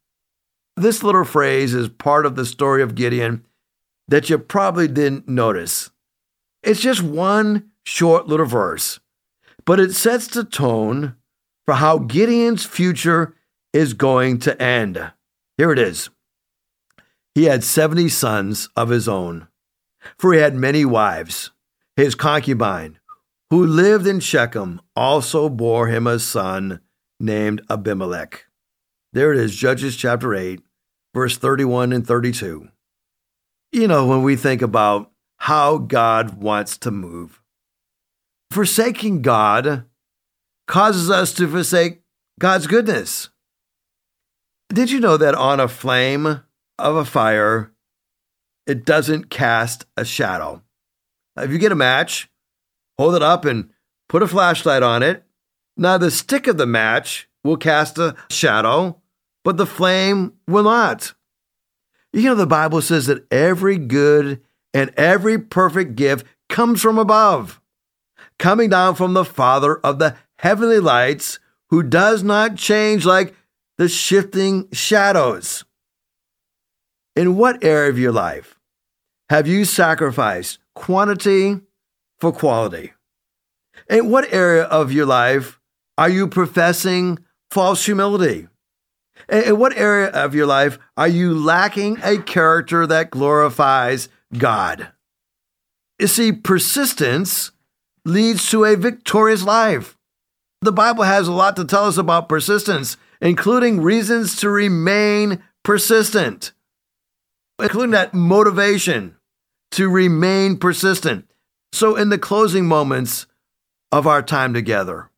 This 0.78 1.04
little 1.04 1.26
phrase 1.26 1.74
is 1.74 1.90
part 1.90 2.26
of 2.26 2.38
the 2.38 2.46
story 2.46 2.82
of 2.82 2.96
Gideon 2.96 3.46
that 4.08 4.30
you 4.30 4.38
probably 4.38 4.88
didn't 4.88 5.28
notice. 5.28 5.92
It's 6.64 6.80
just 6.80 7.02
one 7.02 7.72
short 7.84 8.28
little 8.28 8.46
verse, 8.46 9.02
but 9.66 9.80
it 9.80 9.94
sets 9.94 10.28
the 10.28 10.46
tone 10.46 11.18
for 11.66 11.74
how 11.74 11.98
Gideon's 11.98 12.66
future 12.66 13.36
is 13.74 13.94
going 13.94 14.40
to 14.40 14.62
end. 14.62 15.12
Here 15.58 15.72
it 15.72 15.80
is. 15.80 16.10
He 17.34 17.46
had 17.46 17.64
70 17.64 18.10
sons 18.10 18.70
of 18.76 18.90
his 18.90 19.08
own, 19.08 19.48
for 20.18 20.34
he 20.34 20.40
had 20.40 20.56
many 20.56 20.84
wives. 20.84 21.52
His 21.96 22.16
concubine, 22.16 23.00
who 23.50 23.66
lived 23.66 24.08
in 24.08 24.20
Shechem, 24.20 24.82
also 24.96 25.50
bore 25.50 25.88
him 25.88 26.08
a 26.08 26.20
son 26.20 26.82
named 27.20 27.62
Abimelech. 27.70 28.46
There 29.14 29.34
it 29.34 29.40
is, 29.40 29.56
Judges 29.56 29.96
chapter 29.96 30.34
8, 30.34 30.62
verse 31.14 31.38
31 31.38 31.94
and 31.94 32.06
32. 32.06 32.70
You 33.72 33.88
know, 33.88 34.06
when 34.06 34.24
we 34.24 34.36
think 34.36 34.62
about 34.62 35.12
how 35.38 35.78
God 35.78 36.42
wants 36.42 36.78
to 36.80 36.92
move, 36.92 37.42
forsaking 38.52 39.22
God 39.22 39.86
causes 40.68 41.10
us 41.10 41.34
to 41.34 41.48
forsake 41.48 42.02
God's 42.40 42.68
goodness. 42.68 43.30
Did 44.72 44.90
you 44.90 45.02
know 45.02 45.18
that 45.18 45.36
on 45.36 45.60
a 45.60 45.68
flame 45.68 46.44
of 46.80 46.96
a 46.96 47.04
fire, 47.04 47.74
it 48.66 48.86
doesn't 48.86 49.30
cast 49.30 49.86
a 49.98 50.06
shadow? 50.06 50.62
If 51.38 51.52
you 51.52 51.58
get 51.58 51.74
a 51.74 51.76
match, 51.76 52.30
hold 52.98 53.16
it 53.16 53.22
up 53.22 53.44
and 53.44 53.72
put 54.08 54.24
a 54.24 54.28
flashlight 54.28 54.82
on 54.82 55.04
it. 55.04 55.24
Now, 55.76 55.98
the 55.98 56.10
stick 56.10 56.48
of 56.48 56.58
the 56.58 56.66
match 56.66 57.28
will 57.44 57.58
cast 57.58 57.98
a 57.98 58.16
shadow, 58.30 59.02
but 59.44 59.58
the 59.58 59.66
flame 59.66 60.34
will 60.48 60.64
not. 60.64 61.16
You 62.14 62.24
know, 62.24 62.36
the 62.36 62.48
Bible 62.48 62.82
says 62.82 63.08
that 63.08 63.26
every 63.30 63.78
good 63.78 64.42
and 64.74 64.94
every 64.96 65.38
perfect 65.38 65.96
gift 65.96 66.26
comes 66.48 66.82
from 66.82 66.98
above, 66.98 67.60
coming 68.40 68.70
down 68.70 68.96
from 68.96 69.14
the 69.14 69.26
Father 69.26 69.78
of 69.78 70.00
the 70.00 70.16
heavenly 70.40 70.80
lights, 70.80 71.40
who 71.70 71.84
does 71.84 72.24
not 72.24 72.56
change 72.56 73.06
like 73.06 73.36
the 73.82 73.90
shifting 73.90 74.68
shadows. 74.72 75.66
In 77.16 77.36
what 77.36 77.64
area 77.64 77.90
of 77.90 77.98
your 77.98 78.12
life 78.12 78.60
have 79.32 79.48
you 79.48 79.66
sacrificed 79.66 80.60
quantity 80.76 81.60
for 82.20 82.32
quality? 82.32 82.94
In 83.90 84.12
what 84.12 84.32
area 84.32 84.66
of 84.66 84.92
your 84.92 85.08
life 85.08 85.60
are 85.98 86.10
you 86.10 86.28
professing 86.28 87.18
false 87.50 87.84
humility? 87.84 88.48
In 89.28 89.58
what 89.58 89.76
area 89.76 90.10
of 90.10 90.36
your 90.36 90.46
life 90.46 90.78
are 90.96 91.08
you 91.08 91.34
lacking 91.34 91.98
a 92.04 92.20
character 92.20 92.86
that 92.86 93.10
glorifies 93.10 94.10
God? 94.38 94.92
You 95.98 96.06
see, 96.06 96.32
persistence 96.32 97.52
leads 98.06 98.48
to 98.52 98.64
a 98.64 98.76
victorious 98.76 99.42
life. 99.42 99.98
The 100.62 100.72
Bible 100.72 101.04
has 101.04 101.28
a 101.28 101.32
lot 101.32 101.56
to 101.56 101.66
tell 101.66 101.86
us 101.86 101.98
about 101.98 102.30
persistence, 102.30 102.96
including 103.22 103.82
reasons 103.82 104.36
to 104.38 104.50
remain 104.50 105.44
persistent, 105.64 106.52
including 107.62 107.92
that 107.92 108.14
motivation 108.14 109.16
to 109.72 109.90
remain 109.90 110.58
persistent. 110.58 111.26
So, 111.72 111.96
in 111.96 112.10
the 112.10 112.18
closing 112.18 112.66
moments 112.66 113.28
of 113.92 114.08
our 114.08 114.22
time 114.22 114.54
together, 114.54 115.10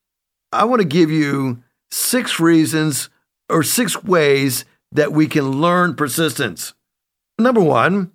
I 0.51 0.65
want 0.65 0.81
to 0.81 0.87
give 0.87 1.09
you 1.09 1.63
six 1.89 2.39
reasons 2.39 3.09
or 3.49 3.63
six 3.63 4.03
ways 4.03 4.65
that 4.91 5.11
we 5.11 5.27
can 5.27 5.61
learn 5.61 5.95
persistence. 5.95 6.73
Number 7.39 7.61
one, 7.61 8.11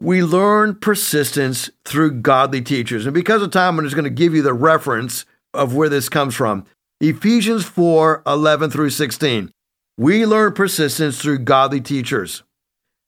we 0.00 0.22
learn 0.22 0.74
persistence 0.76 1.70
through 1.84 2.20
godly 2.20 2.62
teachers. 2.62 3.06
And 3.06 3.14
because 3.14 3.42
of 3.42 3.50
time, 3.50 3.78
I'm 3.78 3.84
just 3.84 3.94
going 3.94 4.04
to 4.04 4.10
give 4.10 4.34
you 4.34 4.42
the 4.42 4.54
reference 4.54 5.24
of 5.54 5.74
where 5.74 5.88
this 5.88 6.08
comes 6.08 6.34
from. 6.34 6.66
Ephesians 7.00 7.64
4 7.64 8.24
11 8.26 8.70
through 8.70 8.90
16. 8.90 9.52
We 9.96 10.26
learn 10.26 10.52
persistence 10.52 11.20
through 11.20 11.38
godly 11.40 11.80
teachers. 11.80 12.42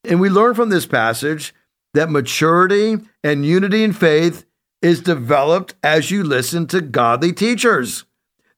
And 0.05 0.21
we 0.21 0.29
learn 0.29 0.55
from 0.55 0.69
this 0.69 0.87
passage 0.87 1.53
that 1.95 2.09
maturity 2.09 2.99
and 3.25 3.45
unity 3.45 3.83
in 3.83 3.93
faith 3.93 4.47
is 4.81 5.01
developed 5.01 5.75
as 5.83 6.11
you 6.11 6.23
listen 6.23 6.69
to 6.69 6.81
godly 6.81 7.33
teachers. 7.33 8.05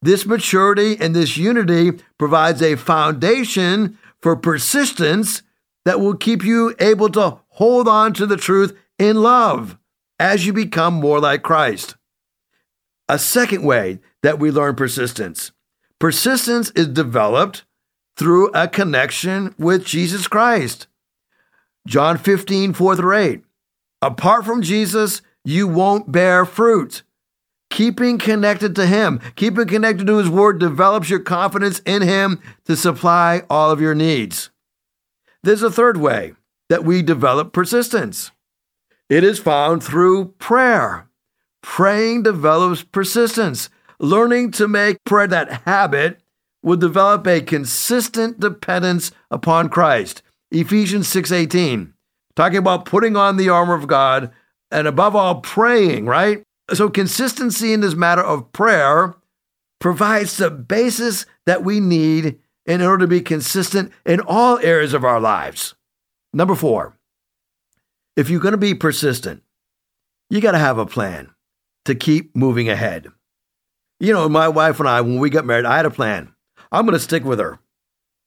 This 0.03 0.27
maturity 0.27 0.99
and 1.01 1.17
this 1.17 1.39
unity 1.39 1.93
provides 2.19 2.61
a 2.61 2.77
foundation 2.77 3.99
for 4.21 4.37
persistence 4.37 5.43
that 5.87 5.99
will 5.99 6.15
keep 6.15 6.45
you 6.45 6.75
able 6.79 7.09
to 7.09 7.39
hold 7.49 7.89
on 7.89 8.13
to 8.15 8.27
the 8.27 8.37
truth 8.37 8.77
in 8.99 9.23
love 9.23 9.79
as 10.19 10.45
you 10.45 10.53
become 10.53 10.93
more 10.93 11.21
like 11.21 11.43
Christ. 11.43 11.97
A 13.13 13.19
second 13.19 13.63
way 13.63 14.01
that 14.23 14.39
we 14.39 14.51
learn 14.51 14.75
persistence 14.75 15.53
persistence 15.99 16.71
is 16.71 16.89
developed 16.89 17.67
through 18.17 18.49
a 18.53 18.67
connection 18.67 19.55
with 19.59 19.85
Jesus 19.85 20.27
Christ. 20.27 20.87
John 21.87 22.17
15, 22.17 22.73
4 22.73 22.97
through 22.97 23.15
8. 23.15 23.45
Apart 24.01 24.47
from 24.47 24.63
Jesus, 24.63 25.21
you 25.45 25.69
won't 25.69 26.11
bear 26.11 26.47
fruit. 26.47 27.03
Keeping 27.69 28.17
connected 28.17 28.75
to 28.77 28.87
Him, 28.87 29.21
keeping 29.37 29.67
connected 29.67 30.07
to 30.07 30.17
His 30.17 30.31
Word 30.31 30.59
develops 30.59 31.11
your 31.11 31.21
confidence 31.21 31.81
in 31.81 32.01
Him 32.01 32.41
to 32.65 32.77
supply 32.77 33.43
all 33.51 33.71
of 33.71 33.81
your 33.83 33.95
needs. 33.95 34.49
There's 35.43 35.63
a 35.63 35.71
third 35.71 35.99
way 35.99 36.33
that 36.71 36.83
we 36.83 37.03
develop 37.03 37.53
persistence 37.53 38.31
it 39.11 39.23
is 39.23 39.39
found 39.39 39.85
through 39.85 40.29
prayer. 40.39 41.11
Praying 41.63 42.25
develops 42.25 42.83
persistence. 42.83 43.71
Learning 43.99 44.51
to 44.53 44.67
make 44.67 45.03
prayer 45.05 45.29
that 45.29 45.63
habit 45.65 46.21
will 46.63 46.77
develop 46.77 47.27
a 47.27 47.41
consistent 47.41 48.41
dependence 48.41 49.13
upon 49.31 49.69
Christ. 49.69 50.23
Ephesians 50.51 51.09
6:18. 51.09 51.95
Talking 52.35 52.59
about 52.59 52.85
putting 52.85 53.17
on 53.17 53.37
the 53.37 53.49
armor 53.49 53.75
of 53.75 53.87
God 53.87 54.33
and 54.71 54.87
above 54.87 55.15
all 55.15 55.41
praying, 55.41 56.07
right? 56.07 56.43
So 56.73 56.89
consistency 56.89 57.73
in 57.73 57.81
this 57.81 57.95
matter 57.95 58.23
of 58.23 58.53
prayer 58.53 59.15
provides 59.81 60.37
the 60.37 60.51
basis 60.51 61.27
that 61.47 61.65
we 61.65 61.81
need 61.81 62.39
in 62.65 62.81
order 62.81 63.05
to 63.05 63.09
be 63.09 63.21
consistent 63.21 63.93
in 64.07 64.21
all 64.21 64.59
areas 64.59 64.95
of 64.95 65.05
our 65.05 65.21
lives. 65.21 65.75
Number 66.33 66.55
4. 66.55 66.97
If 68.17 68.31
you're 68.31 68.41
going 68.41 68.53
to 68.53 68.59
be 68.59 68.75
persistent, 68.75 69.43
you 70.31 70.41
got 70.41 70.53
to 70.53 70.59
have 70.59 70.79
a 70.79 70.87
plan 70.87 71.32
to 71.85 71.95
keep 71.95 72.35
moving 72.37 72.69
ahead. 72.69 73.09
You 74.01 74.13
know, 74.13 74.29
my 74.29 74.49
wife 74.49 74.81
and 74.81 74.89
I, 74.89 75.01
when 75.01 75.19
we 75.19 75.31
got 75.31 75.45
married, 75.45 75.65
I 75.65 75.77
had 75.77 75.87
a 75.87 75.91
plan. 75.91 76.35
I'm 76.71 76.87
going 76.87 76.95
to 76.95 77.01
stick 77.01 77.25
with 77.25 77.39
her 77.39 77.59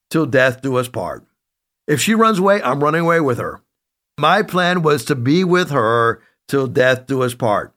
till 0.09 0.25
death 0.25 0.61
do 0.61 0.77
us 0.77 0.87
part. 0.87 1.25
If 1.87 2.01
she 2.01 2.15
runs 2.15 2.39
away, 2.39 2.61
I'm 2.61 2.83
running 2.83 3.01
away 3.01 3.19
with 3.19 3.37
her. 3.37 3.61
My 4.17 4.41
plan 4.41 4.81
was 4.81 5.03
to 5.05 5.15
be 5.15 5.43
with 5.43 5.71
her 5.71 6.21
till 6.47 6.67
death 6.67 7.07
do 7.07 7.21
us 7.23 7.33
part. 7.33 7.73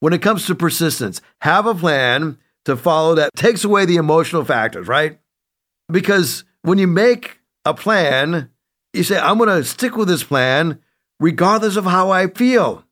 When 0.00 0.12
it 0.12 0.22
comes 0.22 0.46
to 0.46 0.54
persistence, 0.54 1.20
have 1.42 1.66
a 1.66 1.74
plan 1.74 2.38
to 2.64 2.76
follow 2.76 3.14
that 3.14 3.30
takes 3.36 3.64
away 3.64 3.84
the 3.84 3.96
emotional 3.96 4.44
factors, 4.44 4.88
right? 4.88 5.18
Because 5.90 6.44
when 6.62 6.78
you 6.78 6.86
make 6.86 7.38
a 7.64 7.74
plan, 7.74 8.50
you 8.92 9.02
say, 9.02 9.18
I'm 9.18 9.38
going 9.38 9.50
to 9.50 9.64
stick 9.64 9.96
with 9.96 10.08
this 10.08 10.24
plan 10.24 10.80
regardless 11.18 11.76
of 11.76 11.84
how 11.84 12.10
I 12.10 12.28
feel. 12.28 12.84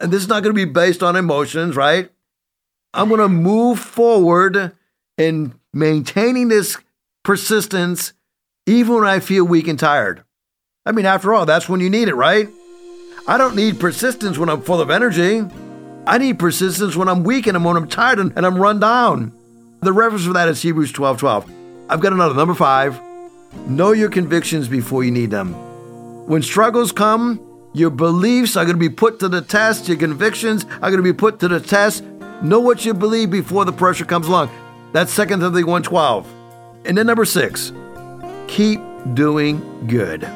And 0.00 0.10
this 0.10 0.22
is 0.22 0.28
not 0.28 0.42
going 0.42 0.54
to 0.54 0.66
be 0.66 0.70
based 0.70 1.02
on 1.02 1.14
emotions, 1.14 1.76
right? 1.76 2.10
I'm 2.94 3.08
going 3.08 3.20
to 3.20 3.28
move 3.28 3.78
forward 3.78 4.72
in 5.18 5.54
maintaining 5.72 6.48
this 6.48 6.76
persistence 7.22 8.12
even 8.66 8.94
when 8.94 9.04
I 9.04 9.20
feel 9.20 9.44
weak 9.44 9.68
and 9.68 9.78
tired. 9.78 10.24
I 10.86 10.92
mean, 10.92 11.06
after 11.06 11.34
all, 11.34 11.44
that's 11.46 11.68
when 11.68 11.80
you 11.80 11.90
need 11.90 12.08
it, 12.08 12.14
right? 12.14 12.48
I 13.28 13.36
don't 13.36 13.54
need 13.54 13.78
persistence 13.78 14.38
when 14.38 14.48
I'm 14.48 14.62
full 14.62 14.80
of 14.80 14.90
energy. 14.90 15.44
I 16.06 16.18
need 16.18 16.38
persistence 16.38 16.96
when 16.96 17.08
I'm 17.08 17.22
weak 17.22 17.46
and 17.46 17.56
I'm 17.56 17.64
when 17.64 17.76
I'm 17.76 17.86
tired 17.86 18.18
and, 18.18 18.32
and 18.34 18.46
I'm 18.46 18.56
run 18.58 18.80
down. 18.80 19.32
The 19.82 19.92
reference 19.92 20.26
for 20.26 20.32
that 20.32 20.48
is 20.48 20.62
Hebrews 20.62 20.92
12 20.92 21.18
12. 21.18 21.52
I've 21.88 22.00
got 22.00 22.12
another. 22.12 22.34
Number 22.34 22.54
five, 22.54 23.00
know 23.66 23.92
your 23.92 24.10
convictions 24.10 24.68
before 24.68 25.04
you 25.04 25.10
need 25.10 25.30
them. 25.30 25.52
When 26.26 26.42
struggles 26.42 26.92
come, 26.92 27.38
your 27.72 27.90
beliefs 27.90 28.56
are 28.56 28.64
going 28.64 28.76
to 28.76 28.80
be 28.80 28.88
put 28.88 29.20
to 29.20 29.28
the 29.28 29.40
test. 29.40 29.88
Your 29.88 29.96
convictions 29.96 30.64
are 30.82 30.90
going 30.90 30.96
to 30.96 31.02
be 31.02 31.12
put 31.12 31.38
to 31.40 31.48
the 31.48 31.60
test. 31.60 32.02
Know 32.42 32.60
what 32.60 32.84
you 32.84 32.94
believe 32.94 33.30
before 33.30 33.64
the 33.64 33.72
pressure 33.72 34.04
comes 34.04 34.26
along. 34.26 34.50
That's 34.92 35.14
2 35.14 35.26
Timothy 35.26 35.62
1.12. 35.62 36.26
And 36.86 36.98
then 36.98 37.06
number 37.06 37.24
six, 37.24 37.72
keep 38.48 38.80
doing 39.14 39.86
good. 39.86 40.28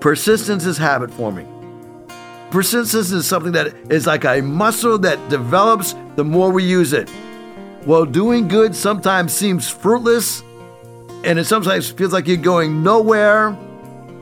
Persistence 0.00 0.64
is 0.64 0.76
habit 0.76 1.10
forming. 1.10 1.50
Persistence 2.50 3.10
is 3.10 3.26
something 3.26 3.52
that 3.52 3.74
is 3.90 4.06
like 4.06 4.24
a 4.24 4.40
muscle 4.40 4.98
that 4.98 5.28
develops 5.28 5.94
the 6.14 6.24
more 6.24 6.52
we 6.52 6.62
use 6.62 6.92
it. 6.92 7.08
While 7.84 8.04
doing 8.04 8.46
good 8.46 8.76
sometimes 8.76 9.32
seems 9.32 9.68
fruitless 9.68 10.42
and 11.24 11.38
it 11.38 11.46
sometimes 11.46 11.90
feels 11.90 12.12
like 12.12 12.28
you're 12.28 12.36
going 12.36 12.82
nowhere, 12.82 13.56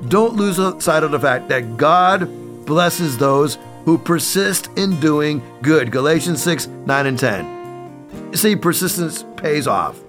don't 0.09 0.35
lose 0.35 0.57
sight 0.83 1.03
of 1.03 1.11
the 1.11 1.21
fact 1.21 1.49
that 1.49 1.77
God 1.77 2.29
blesses 2.67 3.19
those 3.19 3.59
who 3.85 3.99
persist 3.99 4.69
in 4.77 4.99
doing 5.01 5.43
good. 5.63 5.91
Galatians 5.91 6.43
6 6.43 6.67
9 6.67 7.07
and 7.07 7.19
10. 7.19 8.29
You 8.31 8.37
see, 8.37 8.57
persistence 8.57 9.25
pays 9.37 9.67
off. 9.67 10.01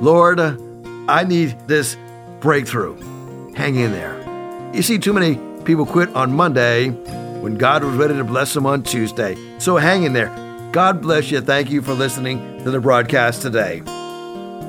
Lord, 0.00 0.40
I 1.08 1.24
need 1.24 1.58
this 1.66 1.96
breakthrough. 2.40 2.96
Hang 3.54 3.76
in 3.76 3.92
there. 3.92 4.16
You 4.74 4.82
see, 4.82 4.98
too 4.98 5.12
many 5.12 5.38
people 5.64 5.86
quit 5.86 6.14
on 6.14 6.32
Monday 6.32 6.90
when 7.40 7.56
God 7.56 7.84
was 7.84 7.96
ready 7.96 8.14
to 8.14 8.24
bless 8.24 8.54
them 8.54 8.66
on 8.66 8.82
Tuesday. 8.82 9.36
So 9.58 9.76
hang 9.76 10.04
in 10.04 10.12
there. 10.12 10.28
God 10.72 11.00
bless 11.00 11.30
you. 11.30 11.40
Thank 11.40 11.70
you 11.70 11.82
for 11.82 11.94
listening 11.94 12.62
to 12.64 12.70
the 12.70 12.80
broadcast 12.80 13.42
today. 13.42 13.82